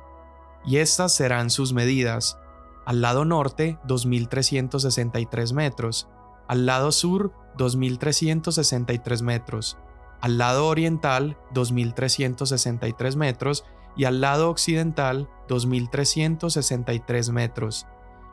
Y 0.67 0.77
estas 0.77 1.15
serán 1.15 1.49
sus 1.49 1.73
medidas. 1.73 2.37
Al 2.85 3.01
lado 3.01 3.25
norte, 3.25 3.79
2.363 3.87 5.51
metros, 5.51 6.07
al 6.47 6.67
lado 6.67 6.91
sur, 6.91 7.33
2.363 7.57 9.23
metros, 9.23 9.79
al 10.21 10.37
lado 10.37 10.67
oriental 10.67 11.37
2.363 11.53 13.15
metros 13.15 13.65
y 13.95 14.03
al 14.05 14.21
lado 14.21 14.49
occidental 14.49 15.29
2.363 15.47 17.31
metros. 17.31 17.85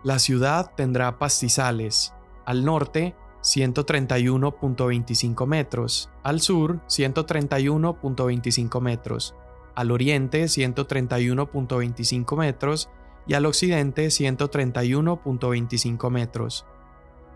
La 0.03 0.19
ciudad 0.19 0.73
tendrá 0.77 1.19
pastizales, 1.19 2.15
al 2.45 2.65
norte 2.65 3.15
131.25 3.43 5.47
metros, 5.47 6.11
al 6.23 6.41
sur 6.41 6.81
131.25 6.87 8.81
metros, 8.81 9.35
al 9.75 9.91
oriente 9.91 10.45
131.25 10.45 12.39
metros 12.39 12.89
y 13.27 13.35
al 13.35 13.45
occidente 13.47 14.07
131.25 14.07 16.11
metros. 16.11 16.65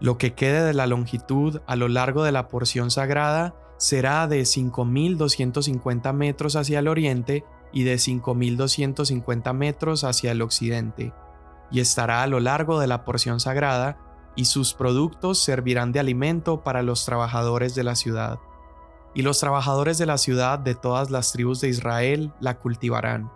Lo 0.00 0.16
que 0.16 0.34
quede 0.34 0.62
de 0.64 0.74
la 0.74 0.86
longitud 0.86 1.60
a 1.66 1.76
lo 1.76 1.88
largo 1.88 2.22
de 2.22 2.32
la 2.32 2.48
porción 2.48 2.90
sagrada 2.90 3.54
será 3.78 4.26
de 4.28 4.42
5.250 4.42 6.12
metros 6.12 6.56
hacia 6.56 6.78
el 6.78 6.88
oriente 6.88 7.44
y 7.72 7.84
de 7.84 7.96
5.250 7.96 9.52
metros 9.54 10.04
hacia 10.04 10.32
el 10.32 10.42
occidente, 10.42 11.12
y 11.70 11.80
estará 11.80 12.22
a 12.22 12.26
lo 12.26 12.40
largo 12.40 12.80
de 12.80 12.86
la 12.86 13.04
porción 13.04 13.40
sagrada, 13.40 13.98
y 14.36 14.44
sus 14.44 14.72
productos 14.72 15.42
servirán 15.42 15.92
de 15.92 16.00
alimento 16.00 16.62
para 16.62 16.82
los 16.82 17.04
trabajadores 17.04 17.74
de 17.74 17.84
la 17.84 17.96
ciudad. 17.96 18.38
Y 19.14 19.22
los 19.22 19.40
trabajadores 19.40 19.98
de 19.98 20.06
la 20.06 20.16
ciudad 20.16 20.60
de 20.60 20.76
todas 20.76 21.10
las 21.10 21.32
tribus 21.32 21.60
de 21.60 21.68
Israel 21.68 22.32
la 22.40 22.58
cultivarán. 22.58 23.32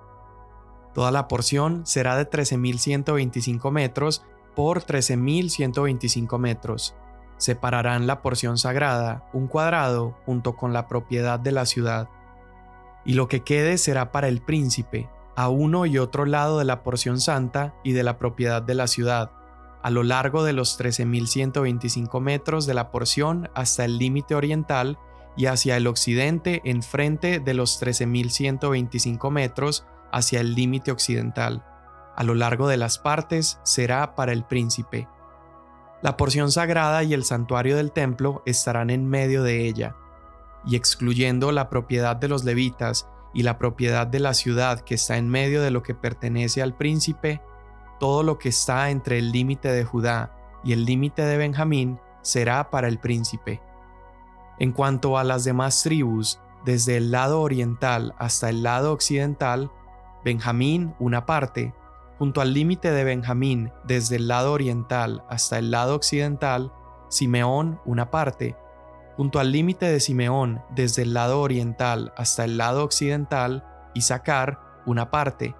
Toda 0.94 1.10
la 1.10 1.26
porción 1.26 1.84
será 1.86 2.16
de 2.16 2.28
13.125 2.28 3.70
metros 3.72 4.22
por 4.54 4.82
13.125 4.82 6.38
metros. 6.38 6.94
Separarán 7.38 8.06
la 8.06 8.22
porción 8.22 8.58
sagrada, 8.58 9.28
un 9.32 9.48
cuadrado, 9.48 10.16
junto 10.24 10.54
con 10.54 10.72
la 10.72 10.86
propiedad 10.88 11.40
de 11.40 11.52
la 11.52 11.66
ciudad. 11.66 12.08
Y 13.04 13.14
lo 13.14 13.28
que 13.28 13.40
quede 13.40 13.78
será 13.78 14.12
para 14.12 14.28
el 14.28 14.40
príncipe, 14.40 15.08
a 15.34 15.48
uno 15.48 15.86
y 15.86 15.98
otro 15.98 16.24
lado 16.24 16.58
de 16.58 16.64
la 16.64 16.82
porción 16.82 17.20
santa 17.20 17.74
y 17.82 17.92
de 17.92 18.02
la 18.02 18.18
propiedad 18.18 18.62
de 18.62 18.74
la 18.74 18.86
ciudad, 18.86 19.32
a 19.82 19.90
lo 19.90 20.02
largo 20.04 20.44
de 20.44 20.52
los 20.52 20.78
13.125 20.78 22.20
metros 22.20 22.66
de 22.66 22.74
la 22.74 22.90
porción 22.90 23.50
hasta 23.54 23.84
el 23.84 23.98
límite 23.98 24.34
oriental 24.34 24.98
y 25.36 25.46
hacia 25.46 25.76
el 25.76 25.86
occidente 25.86 26.60
en 26.64 26.82
frente 26.82 27.40
de 27.40 27.54
los 27.54 27.82
13.125 27.82 29.30
metros 29.30 29.84
hacia 30.12 30.40
el 30.40 30.54
límite 30.54 30.92
occidental. 30.92 31.64
A 32.16 32.24
lo 32.24 32.34
largo 32.34 32.68
de 32.68 32.76
las 32.76 32.98
partes 32.98 33.58
será 33.62 34.14
para 34.14 34.32
el 34.32 34.44
príncipe. 34.44 35.08
La 36.02 36.16
porción 36.16 36.50
sagrada 36.50 37.02
y 37.04 37.14
el 37.14 37.24
santuario 37.24 37.76
del 37.76 37.92
templo 37.92 38.42
estarán 38.44 38.90
en 38.90 39.08
medio 39.08 39.42
de 39.42 39.66
ella, 39.66 39.96
y 40.66 40.76
excluyendo 40.76 41.52
la 41.52 41.68
propiedad 41.68 42.16
de 42.16 42.28
los 42.28 42.44
levitas 42.44 43.08
y 43.34 43.42
la 43.42 43.58
propiedad 43.58 44.06
de 44.06 44.20
la 44.20 44.34
ciudad 44.34 44.80
que 44.80 44.94
está 44.94 45.16
en 45.16 45.28
medio 45.28 45.62
de 45.62 45.70
lo 45.70 45.82
que 45.82 45.94
pertenece 45.94 46.62
al 46.62 46.74
príncipe, 46.74 47.40
todo 47.98 48.22
lo 48.22 48.38
que 48.38 48.48
está 48.50 48.90
entre 48.90 49.18
el 49.18 49.32
límite 49.32 49.70
de 49.70 49.84
Judá 49.84 50.34
y 50.64 50.72
el 50.72 50.84
límite 50.84 51.22
de 51.22 51.36
Benjamín 51.36 51.98
será 52.20 52.70
para 52.70 52.88
el 52.88 52.98
príncipe. 52.98 53.62
En 54.58 54.72
cuanto 54.72 55.18
a 55.18 55.24
las 55.24 55.44
demás 55.44 55.82
tribus, 55.82 56.40
desde 56.64 56.96
el 56.96 57.10
lado 57.10 57.40
oriental 57.40 58.14
hasta 58.18 58.48
el 58.48 58.62
lado 58.62 58.92
occidental, 58.92 59.70
Benjamín 60.24 60.94
una 61.00 61.26
parte, 61.26 61.74
junto 62.18 62.40
al 62.40 62.54
límite 62.54 62.90
de 62.90 63.04
Benjamín 63.04 63.72
desde 63.84 64.16
el 64.16 64.28
lado 64.28 64.52
oriental 64.52 65.24
hasta 65.28 65.58
el 65.58 65.70
lado 65.70 65.94
occidental, 65.94 66.72
Simeón 67.08 67.80
una 67.84 68.10
parte, 68.10 68.56
junto 69.16 69.38
al 69.38 69.52
límite 69.52 69.86
de 69.86 70.00
Simeón 70.00 70.62
desde 70.74 71.02
el 71.02 71.14
lado 71.14 71.40
oriental 71.40 72.12
hasta 72.16 72.44
el 72.44 72.56
lado 72.56 72.84
occidental, 72.84 73.64
Isaacar 73.94 74.58
una 74.86 75.10
parte, 75.10 75.54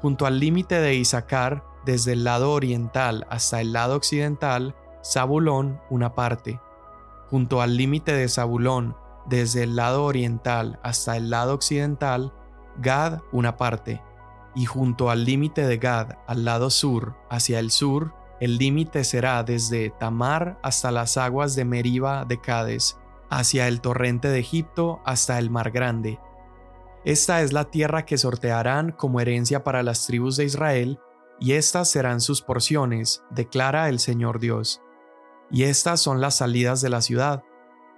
junto 0.00 0.26
al 0.26 0.38
límite 0.38 0.80
de 0.80 0.94
Isaacar, 0.94 1.64
desde 1.84 2.12
el 2.12 2.24
lado 2.24 2.52
oriental 2.52 3.26
hasta 3.30 3.60
el 3.60 3.72
lado 3.72 3.96
occidental, 3.96 4.76
Zabulón 5.04 5.80
una 5.90 6.14
parte. 6.14 6.60
Junto 7.30 7.62
al 7.62 7.76
límite 7.76 8.12
de 8.12 8.28
Zabulón, 8.28 8.96
desde 9.26 9.62
el 9.62 9.76
lado 9.76 10.04
oriental 10.04 10.78
hasta 10.82 11.16
el 11.16 11.30
lado 11.30 11.54
occidental, 11.54 12.32
Gad 12.78 13.20
una 13.32 13.56
parte. 13.56 14.02
Y 14.58 14.66
junto 14.66 15.10
al 15.10 15.24
límite 15.24 15.66
de 15.66 15.78
Gad, 15.78 16.18
al 16.26 16.44
lado 16.44 16.68
sur, 16.68 17.14
hacia 17.30 17.60
el 17.60 17.70
sur, 17.70 18.12
el 18.40 18.58
límite 18.58 19.04
será 19.04 19.42
desde 19.42 19.90
Tamar 19.90 20.58
hasta 20.62 20.90
las 20.90 21.16
aguas 21.16 21.54
de 21.54 21.64
Meriba 21.64 22.24
de 22.26 22.40
Cades, 22.40 22.98
hacia 23.30 23.68
el 23.68 23.80
torrente 23.80 24.28
de 24.28 24.40
Egipto 24.40 25.00
hasta 25.04 25.38
el 25.38 25.50
mar 25.50 25.70
grande, 25.70 26.18
esta 27.04 27.42
es 27.42 27.52
la 27.52 27.70
tierra 27.70 28.04
que 28.04 28.18
sortearán 28.18 28.92
como 28.92 29.20
herencia 29.20 29.62
para 29.62 29.82
las 29.82 30.06
tribus 30.06 30.36
de 30.36 30.44
Israel, 30.44 30.98
y 31.40 31.52
estas 31.52 31.90
serán 31.90 32.20
sus 32.20 32.42
porciones, 32.42 33.22
declara 33.30 33.88
el 33.88 34.00
Señor 34.00 34.40
Dios. 34.40 34.82
Y 35.50 35.62
estas 35.62 36.00
son 36.00 36.20
las 36.20 36.36
salidas 36.36 36.80
de 36.82 36.90
la 36.90 37.00
ciudad. 37.00 37.44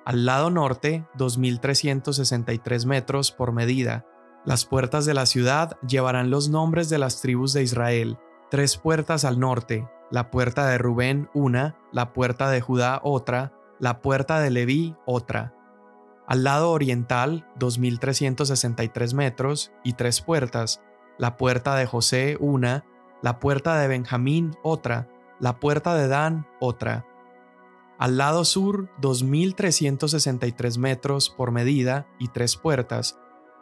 Al 0.05 0.27
lado 0.27 0.51
norte, 0.51 1.07
2.363 1.16 2.87
metros 2.87 3.33
por 3.33 3.53
medida. 3.53 4.07
Las 4.44 4.64
puertas 4.64 5.05
de 5.05 5.14
la 5.14 5.26
ciudad 5.26 5.79
llevarán 5.87 6.31
los 6.31 6.48
nombres 6.48 6.88
de 6.88 6.98
las 6.98 7.20
tribus 7.20 7.53
de 7.53 7.62
Israel. 7.62 8.18
Tres 8.50 8.76
puertas 8.76 9.24
al 9.24 9.38
norte, 9.38 9.88
la 10.11 10.31
puerta 10.31 10.66
de 10.66 10.79
Rubén 10.79 11.29
una, 11.35 11.76
la 11.92 12.12
puerta 12.12 12.50
de 12.50 12.61
Judá 12.61 13.00
otra, 13.05 13.53
la 13.79 14.00
puerta 14.00 14.40
de 14.40 14.50
Leví 14.50 14.96
otra 15.07 15.55
al 16.31 16.44
lado 16.44 16.70
oriental, 16.70 17.44
2.363 17.59 19.14
metros 19.14 19.72
y 19.83 19.94
tres 19.94 20.20
puertas, 20.20 20.81
la 21.18 21.37
puerta 21.37 21.74
de 21.74 21.87
José 21.87 22.37
una, 22.38 22.85
la 23.20 23.40
puerta 23.40 23.76
de 23.81 23.88
Benjamín 23.88 24.57
otra, 24.62 25.09
la 25.40 25.59
puerta 25.59 25.96
de 25.96 26.07
Dan 26.07 26.46
otra. 26.61 27.05
Al 27.98 28.16
lado 28.16 28.44
sur, 28.44 28.88
2.363 29.00 30.79
metros 30.79 31.31
por 31.31 31.50
medida 31.50 32.07
y 32.20 32.29
tres 32.29 32.57
puertas, 32.57 33.18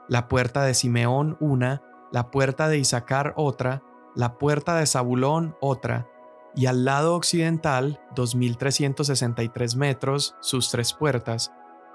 la 0.09 0.29
puerta 0.29 0.63
de 0.65 0.75
Simeón 0.75 1.37
una, 1.41 1.83
la 2.11 2.31
puerta 2.31 2.69
de 2.69 2.79
Isaacar 2.79 3.35
otra, 3.37 3.83
la 4.15 4.39
puerta 4.39 4.77
de 4.77 4.87
Zabulón 4.87 5.57
otra, 5.61 6.09
y 6.55 6.67
al 6.67 6.85
lado 6.85 7.15
occidental, 7.15 8.01
2.363 8.17 9.77
metros, 9.77 10.35
sus 10.41 10.71
tres 10.71 10.93
puertas, 10.93 11.53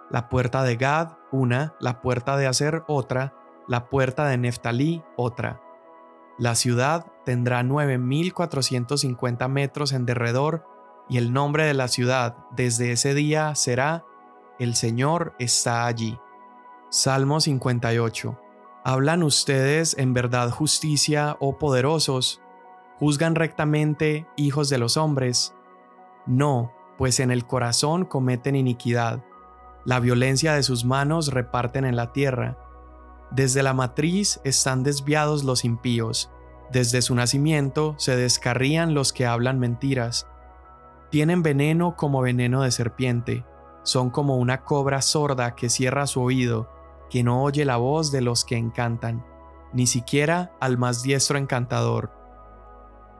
la 0.09 0.29
puerta 0.29 0.63
de 0.63 0.75
Gad 0.75 1.17
una, 1.31 1.73
la 1.79 2.01
puerta 2.01 2.37
de 2.37 2.47
Aser 2.47 2.83
otra, 2.87 3.33
la 3.67 3.89
puerta 3.89 4.27
de 4.27 4.37
Neftalí 4.37 5.03
otra. 5.17 5.59
La 6.37 6.55
ciudad 6.55 7.05
tendrá 7.25 7.61
9.450 7.63 9.47
metros 9.49 9.91
en 9.91 10.05
derredor 10.05 10.65
y 11.09 11.17
el 11.17 11.33
nombre 11.33 11.65
de 11.65 11.73
la 11.73 11.87
ciudad 11.87 12.37
desde 12.51 12.91
ese 12.91 13.13
día 13.13 13.55
será 13.55 14.05
El 14.59 14.75
Señor 14.75 15.33
está 15.39 15.85
allí. 15.85 16.17
Salmo 16.95 17.39
58. 17.39 18.39
¿Hablan 18.83 19.23
ustedes 19.23 19.97
en 19.97 20.13
verdad 20.13 20.51
justicia, 20.51 21.37
oh 21.39 21.57
poderosos? 21.57 22.39
¿Juzgan 22.99 23.33
rectamente, 23.33 24.27
hijos 24.35 24.69
de 24.69 24.77
los 24.77 24.95
hombres? 24.95 25.55
No, 26.27 26.71
pues 26.99 27.19
en 27.19 27.31
el 27.31 27.47
corazón 27.47 28.05
cometen 28.05 28.55
iniquidad 28.55 29.23
la 29.85 29.99
violencia 29.99 30.53
de 30.53 30.61
sus 30.61 30.85
manos 30.85 31.33
reparten 31.33 31.83
en 31.83 31.95
la 31.95 32.13
tierra. 32.13 32.59
Desde 33.31 33.63
la 33.63 33.73
matriz 33.73 34.39
están 34.43 34.83
desviados 34.83 35.43
los 35.43 35.65
impíos, 35.65 36.29
desde 36.71 37.01
su 37.01 37.15
nacimiento 37.15 37.95
se 37.97 38.15
descarrían 38.15 38.93
los 38.93 39.13
que 39.13 39.25
hablan 39.25 39.57
mentiras. 39.57 40.27
Tienen 41.09 41.41
veneno 41.41 41.95
como 41.95 42.21
veneno 42.21 42.61
de 42.61 42.69
serpiente, 42.69 43.43
son 43.81 44.11
como 44.11 44.37
una 44.37 44.63
cobra 44.63 45.01
sorda 45.01 45.55
que 45.55 45.69
cierra 45.69 46.05
su 46.05 46.21
oído, 46.21 46.69
que 47.13 47.21
no 47.21 47.43
oye 47.43 47.63
la 47.63 47.77
voz 47.77 48.11
de 48.11 48.21
los 48.21 48.43
que 48.43 48.57
encantan, 48.57 49.23
ni 49.71 49.85
siquiera 49.85 50.51
al 50.59 50.79
más 50.79 51.03
diestro 51.03 51.37
encantador. 51.37 52.11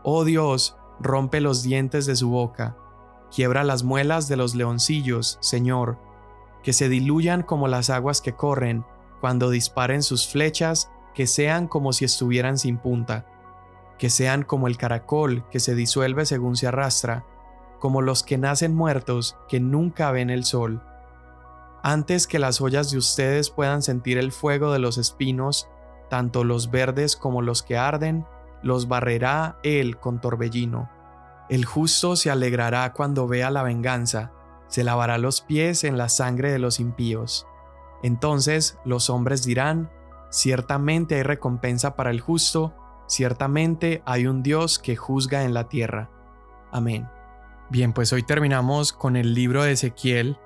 Oh 0.02 0.24
Dios, 0.24 0.76
rompe 1.00 1.40
los 1.42 1.62
dientes 1.62 2.08
de 2.08 2.16
su 2.16 2.32
boca, 2.32 2.76
quiebra 3.32 3.64
las 3.64 3.84
muelas 3.84 4.28
de 4.28 4.36
los 4.36 4.56
leoncillos, 4.56 5.38
Señor, 5.42 6.00
que 6.64 6.74
se 6.74 6.90
diluyan 6.90 7.44
como 7.44 7.68
las 7.68 7.92
aguas 7.92 8.20
que 8.20 8.34
corren, 8.34 8.84
cuando 9.22 9.52
disparen 9.52 10.02
sus 10.02 10.28
flechas, 10.28 10.90
que 11.14 11.28
sean 11.28 11.68
como 11.68 11.94
si 11.94 12.04
estuvieran 12.04 12.58
sin 12.58 12.80
punta, 12.80 13.28
que 14.00 14.10
sean 14.10 14.42
como 14.42 14.66
el 14.66 14.76
caracol 14.76 15.48
que 15.52 15.60
se 15.60 15.76
disuelve 15.76 16.26
según 16.26 16.56
se 16.56 16.66
arrastra, 16.66 17.28
como 17.78 18.02
los 18.02 18.24
que 18.24 18.40
nacen 18.40 18.74
muertos 18.74 19.38
que 19.48 19.60
nunca 19.60 20.10
ven 20.10 20.32
el 20.32 20.46
sol. 20.46 20.82
Antes 21.86 22.28
que 22.28 22.40
las 22.40 22.62
ollas 22.62 22.92
de 22.92 22.98
ustedes 22.98 23.50
puedan 23.50 23.82
sentir 23.82 24.18
el 24.18 24.32
fuego 24.32 24.72
de 24.72 24.80
los 24.80 24.98
espinos, 24.98 25.68
tanto 26.10 26.46
los 26.46 26.72
verdes 26.72 27.18
como 27.18 27.42
los 27.42 27.62
que 27.62 27.78
arden, 27.78 28.26
los 28.62 28.88
barrerá 28.88 29.58
él 29.64 29.98
con 30.00 30.22
torbellino. 30.22 30.90
El 31.50 31.66
justo 31.66 32.16
se 32.16 32.32
alegrará 32.32 32.94
cuando 32.94 33.28
vea 33.28 33.52
la 33.52 33.64
venganza, 33.64 34.32
se 34.68 34.86
lavará 34.86 35.18
los 35.18 35.42
pies 35.42 35.84
en 35.84 35.98
la 35.98 36.08
sangre 36.08 36.54
de 36.54 36.60
los 36.60 36.80
impíos. 36.80 37.48
Entonces 38.02 38.80
los 38.86 39.10
hombres 39.10 39.44
dirán, 39.44 39.92
ciertamente 40.30 41.16
hay 41.16 41.24
recompensa 41.24 41.98
para 41.98 42.12
el 42.12 42.22
justo, 42.22 42.74
ciertamente 43.08 44.02
hay 44.06 44.26
un 44.26 44.42
Dios 44.42 44.80
que 44.80 44.96
juzga 44.96 45.44
en 45.44 45.54
la 45.54 45.68
tierra. 45.68 46.10
Amén. 46.72 47.10
Bien, 47.70 47.92
pues 47.92 48.14
hoy 48.14 48.24
terminamos 48.24 48.94
con 48.94 49.18
el 49.18 49.34
libro 49.34 49.64
de 49.64 49.74
Ezequiel 49.74 50.38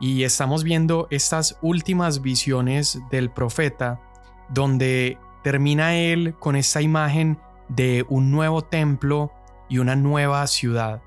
y 0.00 0.24
estamos 0.24 0.64
viendo 0.64 1.06
estas 1.10 1.58
últimas 1.62 2.22
visiones 2.22 3.00
del 3.10 3.30
profeta 3.30 4.00
donde 4.48 5.18
termina 5.42 5.94
él 5.94 6.34
con 6.38 6.56
esta 6.56 6.82
imagen 6.82 7.38
de 7.68 8.04
un 8.08 8.30
nuevo 8.30 8.62
templo 8.62 9.32
y 9.68 9.78
una 9.78 9.96
nueva 9.96 10.46
ciudad. 10.46 11.02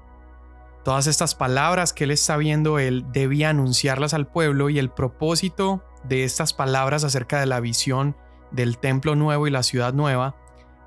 Todas 0.84 1.08
estas 1.08 1.36
palabras 1.36 1.92
que 1.92 2.06
él 2.06 2.12
está 2.12 2.38
viendo, 2.38 2.80
él 2.80 3.06
debía 3.12 3.50
anunciarlas 3.50 4.14
al 4.14 4.28
pueblo 4.28 4.70
y 4.70 4.80
el 4.80 4.90
propósito 4.90 5.84
de 6.04 6.24
estas 6.24 6.54
palabras 6.54 7.04
acerca 7.04 7.40
de 7.40 7.46
la 7.46 7.60
visión 7.60 8.16
del 8.52 8.78
templo 8.78 9.16
nuevo 9.16 9.48
y 9.48 9.52
la 9.52 9.64
ciudad 9.64 9.94
nueva 9.94 10.36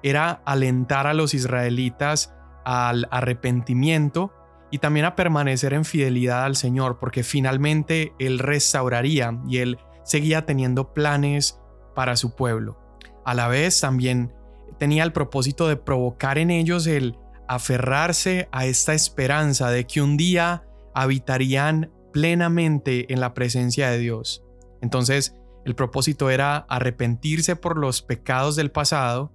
era 0.02 0.40
alentar 0.46 1.06
a 1.06 1.12
los 1.12 1.34
israelitas 1.34 2.34
al 2.64 3.08
arrepentimiento 3.10 4.32
y 4.70 4.78
también 4.78 5.06
a 5.06 5.16
permanecer 5.16 5.72
en 5.72 5.84
fidelidad 5.84 6.44
al 6.44 6.56
Señor, 6.56 6.98
porque 6.98 7.22
finalmente 7.22 8.12
Él 8.18 8.38
restauraría 8.38 9.40
y 9.48 9.58
Él 9.58 9.78
seguía 10.04 10.46
teniendo 10.46 10.92
planes 10.94 11.60
para 11.94 12.16
su 12.16 12.34
pueblo. 12.34 12.78
A 13.24 13.34
la 13.34 13.48
vez 13.48 13.80
también 13.80 14.32
tenía 14.78 15.04
el 15.04 15.12
propósito 15.12 15.68
de 15.68 15.76
provocar 15.76 16.38
en 16.38 16.50
ellos 16.50 16.86
el 16.86 17.18
aferrarse 17.48 18.48
a 18.52 18.66
esta 18.66 18.94
esperanza 18.94 19.70
de 19.70 19.86
que 19.86 20.00
un 20.00 20.16
día 20.16 20.64
habitarían 20.94 21.90
plenamente 22.12 23.12
en 23.12 23.20
la 23.20 23.34
presencia 23.34 23.90
de 23.90 23.98
Dios. 23.98 24.44
Entonces, 24.80 25.36
el 25.64 25.74
propósito 25.74 26.30
era 26.30 26.58
arrepentirse 26.68 27.56
por 27.56 27.76
los 27.76 28.02
pecados 28.02 28.56
del 28.56 28.70
pasado, 28.70 29.32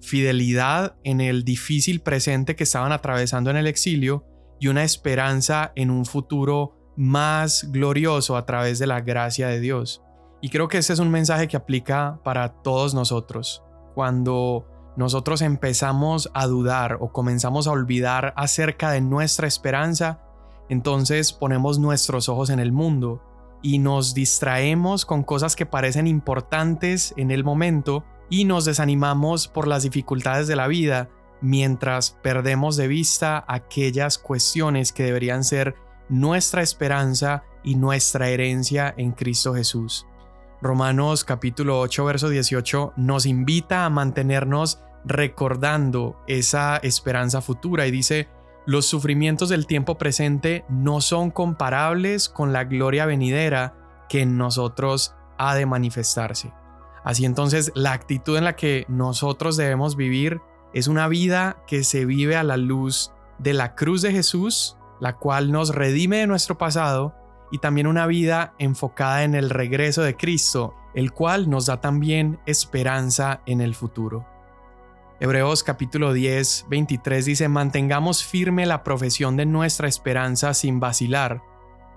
fidelidad 0.00 0.96
en 1.04 1.20
el 1.20 1.44
difícil 1.44 2.00
presente 2.00 2.56
que 2.56 2.64
estaban 2.64 2.92
atravesando 2.92 3.50
en 3.50 3.56
el 3.56 3.66
exilio 3.66 4.24
y 4.58 4.68
una 4.68 4.84
esperanza 4.84 5.72
en 5.74 5.90
un 5.90 6.04
futuro 6.04 6.74
más 6.96 7.70
glorioso 7.70 8.36
a 8.36 8.44
través 8.44 8.78
de 8.78 8.86
la 8.86 9.00
gracia 9.00 9.48
de 9.48 9.60
Dios. 9.60 10.02
Y 10.40 10.50
creo 10.50 10.68
que 10.68 10.78
ese 10.78 10.92
es 10.92 10.98
un 10.98 11.10
mensaje 11.10 11.48
que 11.48 11.56
aplica 11.56 12.20
para 12.24 12.48
todos 12.62 12.94
nosotros. 12.94 13.62
Cuando 13.94 14.66
nosotros 14.96 15.42
empezamos 15.42 16.30
a 16.34 16.46
dudar 16.46 16.98
o 17.00 17.12
comenzamos 17.12 17.66
a 17.66 17.72
olvidar 17.72 18.34
acerca 18.36 18.90
de 18.90 19.00
nuestra 19.00 19.46
esperanza, 19.46 20.20
entonces 20.68 21.32
ponemos 21.32 21.78
nuestros 21.78 22.28
ojos 22.28 22.50
en 22.50 22.58
el 22.58 22.72
mundo 22.72 23.22
y 23.62 23.78
nos 23.78 24.14
distraemos 24.14 25.06
con 25.06 25.22
cosas 25.22 25.56
que 25.56 25.66
parecen 25.66 26.06
importantes 26.06 27.14
en 27.16 27.30
el 27.30 27.42
momento 27.42 28.04
y 28.30 28.44
nos 28.44 28.64
desanimamos 28.64 29.48
por 29.48 29.66
las 29.66 29.82
dificultades 29.82 30.46
de 30.46 30.56
la 30.56 30.66
vida 30.66 31.08
mientras 31.40 32.10
perdemos 32.22 32.76
de 32.76 32.88
vista 32.88 33.44
aquellas 33.46 34.18
cuestiones 34.18 34.92
que 34.92 35.04
deberían 35.04 35.44
ser 35.44 35.74
nuestra 36.08 36.62
esperanza 36.62 37.44
y 37.62 37.74
nuestra 37.74 38.28
herencia 38.28 38.94
en 38.96 39.12
Cristo 39.12 39.54
Jesús. 39.54 40.06
Romanos 40.60 41.24
capítulo 41.24 41.78
8 41.80 42.04
verso 42.04 42.28
18 42.28 42.94
nos 42.96 43.26
invita 43.26 43.84
a 43.84 43.90
mantenernos 43.90 44.80
recordando 45.04 46.20
esa 46.26 46.78
esperanza 46.78 47.40
futura 47.40 47.86
y 47.86 47.90
dice, 47.90 48.28
los 48.66 48.86
sufrimientos 48.86 49.48
del 49.48 49.66
tiempo 49.66 49.96
presente 49.96 50.64
no 50.68 51.00
son 51.00 51.30
comparables 51.30 52.28
con 52.28 52.52
la 52.52 52.64
gloria 52.64 53.06
venidera 53.06 54.04
que 54.08 54.22
en 54.22 54.36
nosotros 54.36 55.14
ha 55.38 55.54
de 55.54 55.66
manifestarse. 55.66 56.52
Así 57.04 57.24
entonces, 57.24 57.72
la 57.74 57.92
actitud 57.92 58.36
en 58.36 58.44
la 58.44 58.56
que 58.56 58.84
nosotros 58.88 59.56
debemos 59.56 59.96
vivir 59.96 60.40
es 60.72 60.88
una 60.88 61.08
vida 61.08 61.62
que 61.66 61.84
se 61.84 62.04
vive 62.04 62.36
a 62.36 62.42
la 62.42 62.56
luz 62.56 63.12
de 63.38 63.54
la 63.54 63.74
cruz 63.74 64.02
de 64.02 64.12
Jesús, 64.12 64.76
la 65.00 65.16
cual 65.16 65.52
nos 65.52 65.74
redime 65.74 66.18
de 66.18 66.26
nuestro 66.26 66.58
pasado, 66.58 67.14
y 67.50 67.58
también 67.58 67.86
una 67.86 68.06
vida 68.06 68.54
enfocada 68.58 69.24
en 69.24 69.34
el 69.34 69.50
regreso 69.50 70.02
de 70.02 70.16
Cristo, 70.16 70.74
el 70.94 71.12
cual 71.12 71.48
nos 71.48 71.66
da 71.66 71.80
también 71.80 72.40
esperanza 72.46 73.40
en 73.46 73.60
el 73.60 73.74
futuro. 73.74 74.26
Hebreos 75.20 75.64
capítulo 75.64 76.12
10, 76.12 76.66
23 76.68 77.24
dice, 77.24 77.48
mantengamos 77.48 78.22
firme 78.22 78.66
la 78.66 78.84
profesión 78.84 79.36
de 79.36 79.46
nuestra 79.46 79.88
esperanza 79.88 80.54
sin 80.54 80.78
vacilar, 80.78 81.42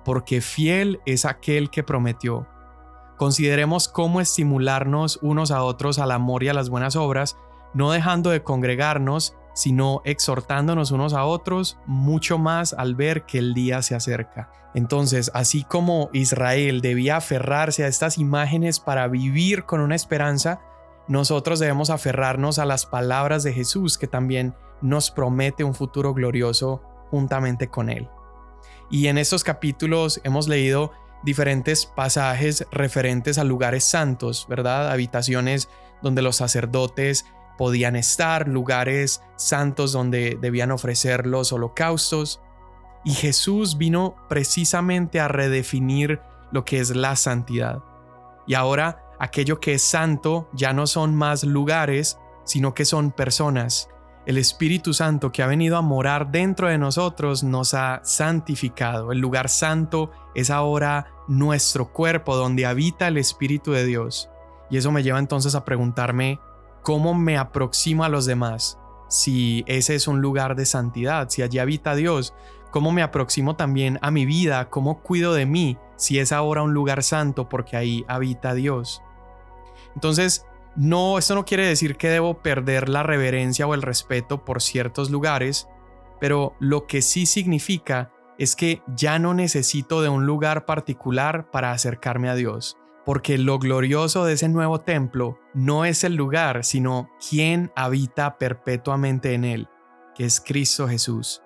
porque 0.04 0.42
fiel 0.42 1.02
es 1.06 1.26
aquel 1.26 1.70
que 1.70 1.84
prometió. 1.84 2.48
Consideremos 3.18 3.88
cómo 3.88 4.22
estimularnos 4.22 5.20
unos 5.22 5.52
a 5.52 5.62
otros 5.62 6.00
al 6.00 6.12
amor 6.12 6.44
y 6.44 6.50
a 6.50 6.54
las 6.56 6.70
buenas 6.70 6.96
obras, 6.96 7.38
no 7.74 7.92
dejando 7.92 8.30
de 8.30 8.44
congregarnos, 8.44 9.36
sino 9.54 10.02
exhortándonos 10.06 10.92
unos 10.92 11.14
a 11.14 11.26
otros, 11.26 11.78
mucho 11.86 12.38
más 12.38 12.74
al 12.74 12.96
ver 12.96 13.26
que 13.26 13.38
el 13.38 13.54
día 13.54 13.82
se 13.82 13.96
acerca. 13.96 14.52
Entonces, 14.74 15.32
así 15.34 15.64
como 15.64 16.10
Israel 16.14 16.82
debía 16.82 17.18
aferrarse 17.18 17.84
a 17.84 17.88
estas 17.88 18.18
imágenes 18.18 18.80
para 18.80 19.08
vivir 19.08 19.66
con 19.66 19.82
una 19.82 19.96
esperanza, 19.96 20.62
nosotros 21.08 21.60
debemos 21.60 21.90
aferrarnos 21.90 22.60
a 22.60 22.66
las 22.66 22.86
palabras 22.86 23.44
de 23.44 23.54
Jesús 23.54 23.98
que 23.98 24.08
también 24.08 24.56
nos 24.82 25.12
promete 25.12 25.64
un 25.64 25.74
futuro 25.74 26.14
glorioso 26.14 26.82
juntamente 27.10 27.68
con 27.68 27.90
Él. 27.90 28.08
Y 28.90 29.08
en 29.08 29.18
estos 29.18 29.44
capítulos 29.44 30.22
hemos 30.24 30.48
leído 30.48 30.92
diferentes 31.24 31.86
pasajes 31.86 32.66
referentes 32.72 33.38
a 33.38 33.44
lugares 33.44 33.84
santos, 33.84 34.46
¿verdad? 34.50 34.90
Habitaciones 34.90 35.70
donde 36.02 36.22
los 36.22 36.38
sacerdotes 36.38 37.26
podían 37.62 37.96
estar, 37.96 38.48
lugares 38.48 39.22
santos 39.36 39.92
donde 39.92 40.36
debían 40.42 40.72
ofrecer 40.72 41.28
los 41.28 41.54
holocaustos. 41.54 42.42
Y 43.06 43.12
Jesús 43.12 43.78
vino 43.78 44.16
precisamente 44.28 45.20
a 45.20 45.28
redefinir 45.28 46.22
lo 46.52 46.66
que 46.66 46.80
es 46.80 46.96
la 46.96 47.16
santidad. 47.16 47.84
Y 48.48 48.56
ahora 48.56 49.04
aquello 49.20 49.60
que 49.60 49.76
es 49.76 49.84
santo 49.84 50.50
ya 50.54 50.74
no 50.74 50.88
son 50.88 51.14
más 51.14 51.44
lugares, 51.44 52.18
sino 52.46 52.74
que 52.74 52.84
son 52.84 53.12
personas. 53.12 53.90
El 54.26 54.40
Espíritu 54.40 54.96
Santo 54.96 55.32
que 55.32 55.44
ha 55.44 55.48
venido 55.48 55.78
a 55.78 55.84
morar 55.84 56.32
dentro 56.32 56.68
de 56.68 56.80
nosotros 56.80 57.44
nos 57.44 57.76
ha 57.76 58.02
santificado. 58.04 59.12
El 59.12 59.20
lugar 59.20 59.50
santo 59.50 60.10
es 60.34 60.50
ahora 60.50 61.14
nuestro 61.28 61.94
cuerpo 61.94 62.36
donde 62.36 62.66
habita 62.66 63.08
el 63.08 63.20
Espíritu 63.20 63.72
de 63.72 63.86
Dios. 63.86 64.32
Y 64.72 64.78
eso 64.78 64.92
me 64.92 65.04
lleva 65.04 65.20
entonces 65.20 65.54
a 65.54 65.64
preguntarme, 65.64 66.40
cómo 66.82 67.14
me 67.14 67.38
aproximo 67.38 68.04
a 68.04 68.10
los 68.10 68.26
demás. 68.26 68.78
Si 69.10 69.64
ese 69.68 69.96
es 69.96 70.08
un 70.08 70.22
lugar 70.22 70.56
de 70.56 70.66
santidad, 70.66 71.30
si 71.30 71.42
allí 71.42 71.60
habita 71.60 71.96
Dios, 71.96 72.34
cómo 72.72 72.92
me 72.92 73.04
aproximo 73.04 73.56
también 73.56 74.00
a 74.02 74.12
mi 74.12 74.26
vida, 74.26 74.70
cómo 74.70 75.02
cuido 75.02 75.34
de 75.34 75.46
mí, 75.46 75.78
si 75.98 76.20
es 76.20 76.32
ahora 76.32 76.64
un 76.64 76.74
lugar 76.74 77.04
santo 77.04 77.50
porque 77.50 77.78
ahí 77.78 78.06
habita 78.08 78.54
Dios. 78.54 79.02
Entonces, 79.94 80.46
no, 80.76 81.18
esto 81.18 81.36
no 81.36 81.46
quiere 81.46 81.68
decir 81.68 81.98
que 81.98 82.10
debo 82.10 82.42
perder 82.42 82.88
la 82.88 83.04
reverencia 83.04 83.68
o 83.68 83.74
el 83.74 83.82
respeto 83.82 84.46
por 84.46 84.62
ciertos 84.62 85.12
lugares, 85.12 85.68
pero 86.22 86.56
lo 86.60 86.88
que 86.88 87.02
sí 87.02 87.26
significa 87.26 88.12
es 88.38 88.56
que 88.56 88.82
ya 88.96 89.20
no 89.20 89.34
necesito 89.34 90.02
de 90.02 90.10
un 90.10 90.26
lugar 90.26 90.66
particular 90.66 91.52
para 91.52 91.74
acercarme 91.74 92.30
a 92.30 92.36
Dios 92.36 92.78
porque 93.12 93.38
lo 93.38 93.60
glorioso 93.60 94.24
de 94.24 94.36
ese 94.36 94.48
nuevo 94.48 94.80
templo 94.80 95.38
no 95.54 95.84
es 95.84 96.06
el 96.06 96.16
lugar, 96.16 96.64
sino 96.64 97.10
quien 97.30 97.70
habita 97.76 98.38
perpetuamente 98.38 99.34
en 99.34 99.44
él, 99.44 99.68
que 100.16 100.24
es 100.24 100.40
Cristo 100.40 100.88
Jesús. 100.88 101.42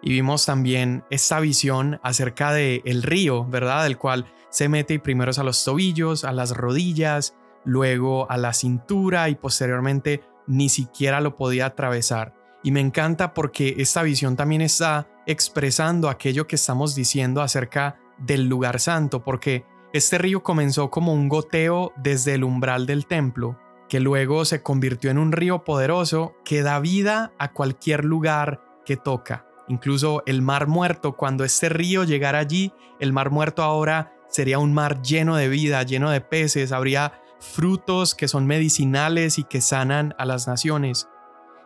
Y 0.00 0.10
vimos 0.10 0.46
también 0.46 1.02
esta 1.10 1.40
visión 1.40 1.98
acerca 2.04 2.52
de 2.52 2.82
el 2.84 3.02
río, 3.02 3.44
¿verdad? 3.46 3.82
Del 3.82 3.98
cual 3.98 4.32
se 4.50 4.68
mete 4.68 5.00
primero 5.00 5.32
a 5.36 5.42
los 5.42 5.64
tobillos, 5.64 6.22
a 6.22 6.30
las 6.30 6.56
rodillas, 6.56 7.34
luego 7.64 8.30
a 8.30 8.36
la 8.36 8.52
cintura 8.52 9.28
y 9.28 9.34
posteriormente 9.34 10.22
ni 10.46 10.68
siquiera 10.68 11.20
lo 11.20 11.34
podía 11.34 11.66
atravesar. 11.66 12.32
Y 12.62 12.70
me 12.70 12.78
encanta 12.78 13.34
porque 13.34 13.74
esta 13.78 14.04
visión 14.04 14.36
también 14.36 14.62
está 14.62 15.08
expresando 15.26 16.10
aquello 16.10 16.46
que 16.46 16.54
estamos 16.54 16.94
diciendo 16.94 17.42
acerca 17.42 17.98
del 18.18 18.46
lugar 18.46 18.78
santo, 18.78 19.24
porque 19.24 19.64
este 19.98 20.18
río 20.18 20.42
comenzó 20.42 20.90
como 20.90 21.12
un 21.12 21.28
goteo 21.28 21.92
desde 21.96 22.34
el 22.34 22.44
umbral 22.44 22.86
del 22.86 23.06
templo, 23.06 23.58
que 23.88 24.00
luego 24.00 24.44
se 24.44 24.62
convirtió 24.62 25.10
en 25.10 25.18
un 25.18 25.32
río 25.32 25.64
poderoso 25.64 26.34
que 26.44 26.62
da 26.62 26.78
vida 26.80 27.32
a 27.38 27.52
cualquier 27.52 28.04
lugar 28.04 28.62
que 28.86 28.96
toca. 28.96 29.46
Incluso 29.68 30.22
el 30.26 30.40
mar 30.40 30.66
muerto, 30.66 31.16
cuando 31.16 31.44
este 31.44 31.68
río 31.68 32.04
llegara 32.04 32.38
allí, 32.38 32.72
el 33.00 33.12
mar 33.12 33.30
muerto 33.30 33.62
ahora 33.62 34.14
sería 34.28 34.58
un 34.58 34.72
mar 34.72 35.02
lleno 35.02 35.36
de 35.36 35.48
vida, 35.48 35.82
lleno 35.82 36.10
de 36.10 36.20
peces, 36.20 36.72
habría 36.72 37.20
frutos 37.40 38.14
que 38.14 38.28
son 38.28 38.46
medicinales 38.46 39.38
y 39.38 39.44
que 39.44 39.60
sanan 39.60 40.14
a 40.18 40.24
las 40.24 40.48
naciones. 40.48 41.08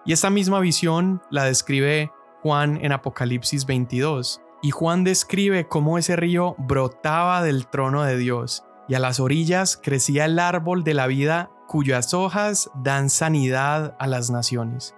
Y 0.05 0.13
esta 0.13 0.31
misma 0.31 0.61
visión 0.61 1.23
la 1.31 1.45
describe 1.45 2.11
Juan 2.43 2.79
en 2.83 2.93
Apocalipsis 2.93 3.67
22. 3.67 4.41
Y 4.63 4.71
Juan 4.71 5.05
describe 5.05 5.67
cómo 5.67 5.99
ese 5.99 6.17
río 6.17 6.55
brotaba 6.57 7.43
del 7.43 7.67
trono 7.67 8.05
de 8.05 8.17
Dios 8.17 8.65
y 8.89 8.95
a 8.95 9.01
las 9.01 9.21
orillas 9.21 9.77
crecía 9.77 10.25
el 10.25 10.39
árbol 10.39 10.85
de 10.85 10.95
la 10.95 11.07
vida 11.07 11.51
cuyas 11.67 12.15
hojas 12.15 12.71
dan 12.75 13.11
sanidad 13.11 13.97
a 13.99 14.07
las 14.07 14.31
naciones. 14.31 14.95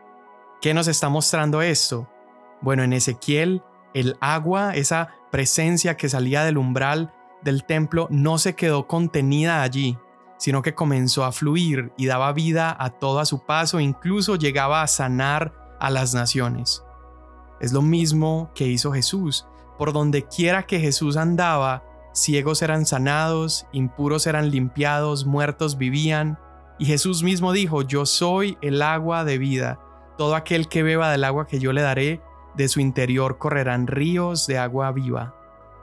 ¿Qué 0.60 0.74
nos 0.74 0.86
está 0.86 1.08
mostrando 1.08 1.62
esto? 1.62 2.08
Bueno, 2.60 2.82
en 2.82 2.92
Ezequiel 2.92 3.62
el 3.94 4.16
agua, 4.20 4.74
esa 4.74 5.10
presencia 5.30 5.96
que 5.96 6.08
salía 6.08 6.44
del 6.44 6.58
umbral 6.58 7.14
del 7.42 7.64
templo, 7.64 8.08
no 8.10 8.38
se 8.38 8.54
quedó 8.54 8.86
contenida 8.86 9.62
allí, 9.62 9.96
sino 10.36 10.62
que 10.62 10.74
comenzó 10.74 11.24
a 11.24 11.32
fluir 11.32 11.92
y 11.96 12.06
daba 12.06 12.32
vida 12.32 12.76
a 12.78 12.90
todo 12.90 13.20
a 13.20 13.24
su 13.24 13.44
paso, 13.46 13.80
incluso 13.80 14.36
llegaba 14.36 14.82
a 14.82 14.88
sanar 14.88 15.76
a 15.78 15.90
las 15.90 16.14
naciones. 16.14 16.82
Es 17.60 17.72
lo 17.72 17.82
mismo 17.82 18.50
que 18.54 18.66
hizo 18.66 18.92
Jesús. 18.92 19.46
Por 19.78 19.92
donde 19.92 20.24
quiera 20.24 20.64
que 20.64 20.80
Jesús 20.80 21.16
andaba, 21.16 21.84
ciegos 22.12 22.62
eran 22.62 22.86
sanados, 22.86 23.66
impuros 23.72 24.26
eran 24.26 24.50
limpiados, 24.50 25.26
muertos 25.26 25.78
vivían. 25.78 26.38
Y 26.78 26.86
Jesús 26.86 27.22
mismo 27.22 27.52
dijo, 27.52 27.82
yo 27.82 28.06
soy 28.06 28.58
el 28.62 28.82
agua 28.82 29.24
de 29.24 29.38
vida. 29.38 29.80
Todo 30.16 30.36
aquel 30.36 30.68
que 30.68 30.82
beba 30.82 31.10
del 31.10 31.24
agua 31.24 31.46
que 31.46 31.58
yo 31.58 31.72
le 31.72 31.82
daré, 31.82 32.20
de 32.56 32.68
su 32.68 32.80
interior 32.80 33.38
correrán 33.38 33.86
ríos 33.86 34.46
de 34.46 34.58
agua 34.58 34.92
viva. 34.92 35.34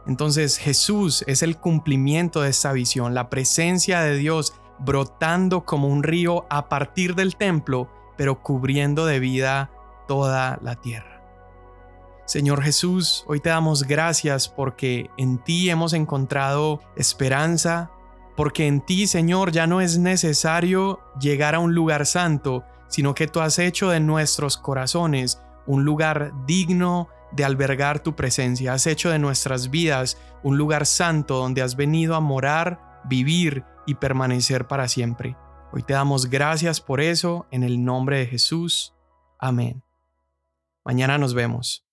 Entonces 0.07 0.57
Jesús 0.57 1.23
es 1.27 1.43
el 1.43 1.57
cumplimiento 1.57 2.41
de 2.41 2.49
esta 2.49 2.71
visión, 2.71 3.13
la 3.13 3.29
presencia 3.29 4.01
de 4.01 4.15
Dios 4.17 4.53
brotando 4.79 5.63
como 5.63 5.87
un 5.87 6.01
río 6.01 6.45
a 6.49 6.69
partir 6.69 7.15
del 7.15 7.35
templo, 7.35 7.89
pero 8.17 8.41
cubriendo 8.41 9.05
de 9.05 9.19
vida 9.19 9.69
toda 10.07 10.59
la 10.61 10.75
tierra. 10.75 11.10
Señor 12.25 12.63
Jesús, 12.63 13.25
hoy 13.27 13.39
te 13.39 13.49
damos 13.49 13.83
gracias 13.83 14.47
porque 14.47 15.09
en 15.17 15.37
ti 15.37 15.69
hemos 15.69 15.93
encontrado 15.93 16.79
esperanza, 16.95 17.91
porque 18.37 18.67
en 18.67 18.81
ti, 18.81 19.07
Señor, 19.07 19.51
ya 19.51 19.67
no 19.67 19.81
es 19.81 19.97
necesario 19.97 20.99
llegar 21.19 21.55
a 21.55 21.59
un 21.59 21.75
lugar 21.75 22.05
santo, 22.05 22.63
sino 22.87 23.13
que 23.13 23.27
tú 23.27 23.41
has 23.41 23.59
hecho 23.59 23.89
de 23.89 23.99
nuestros 23.99 24.57
corazones 24.57 25.41
un 25.65 25.83
lugar 25.83 26.31
digno 26.45 27.09
de 27.31 27.43
albergar 27.43 28.01
tu 28.01 28.15
presencia, 28.15 28.73
has 28.73 28.87
hecho 28.87 29.09
de 29.09 29.19
nuestras 29.19 29.69
vidas 29.69 30.17
un 30.43 30.57
lugar 30.57 30.85
santo 30.85 31.37
donde 31.37 31.61
has 31.61 31.75
venido 31.75 32.15
a 32.15 32.19
morar, 32.19 33.01
vivir 33.05 33.63
y 33.85 33.95
permanecer 33.95 34.67
para 34.67 34.87
siempre. 34.87 35.35
Hoy 35.71 35.83
te 35.83 35.93
damos 35.93 36.29
gracias 36.29 36.81
por 36.81 36.99
eso, 36.99 37.47
en 37.51 37.63
el 37.63 37.83
nombre 37.83 38.19
de 38.19 38.25
Jesús. 38.27 38.93
Amén. 39.39 39.83
Mañana 40.83 41.17
nos 41.17 41.33
vemos. 41.33 41.85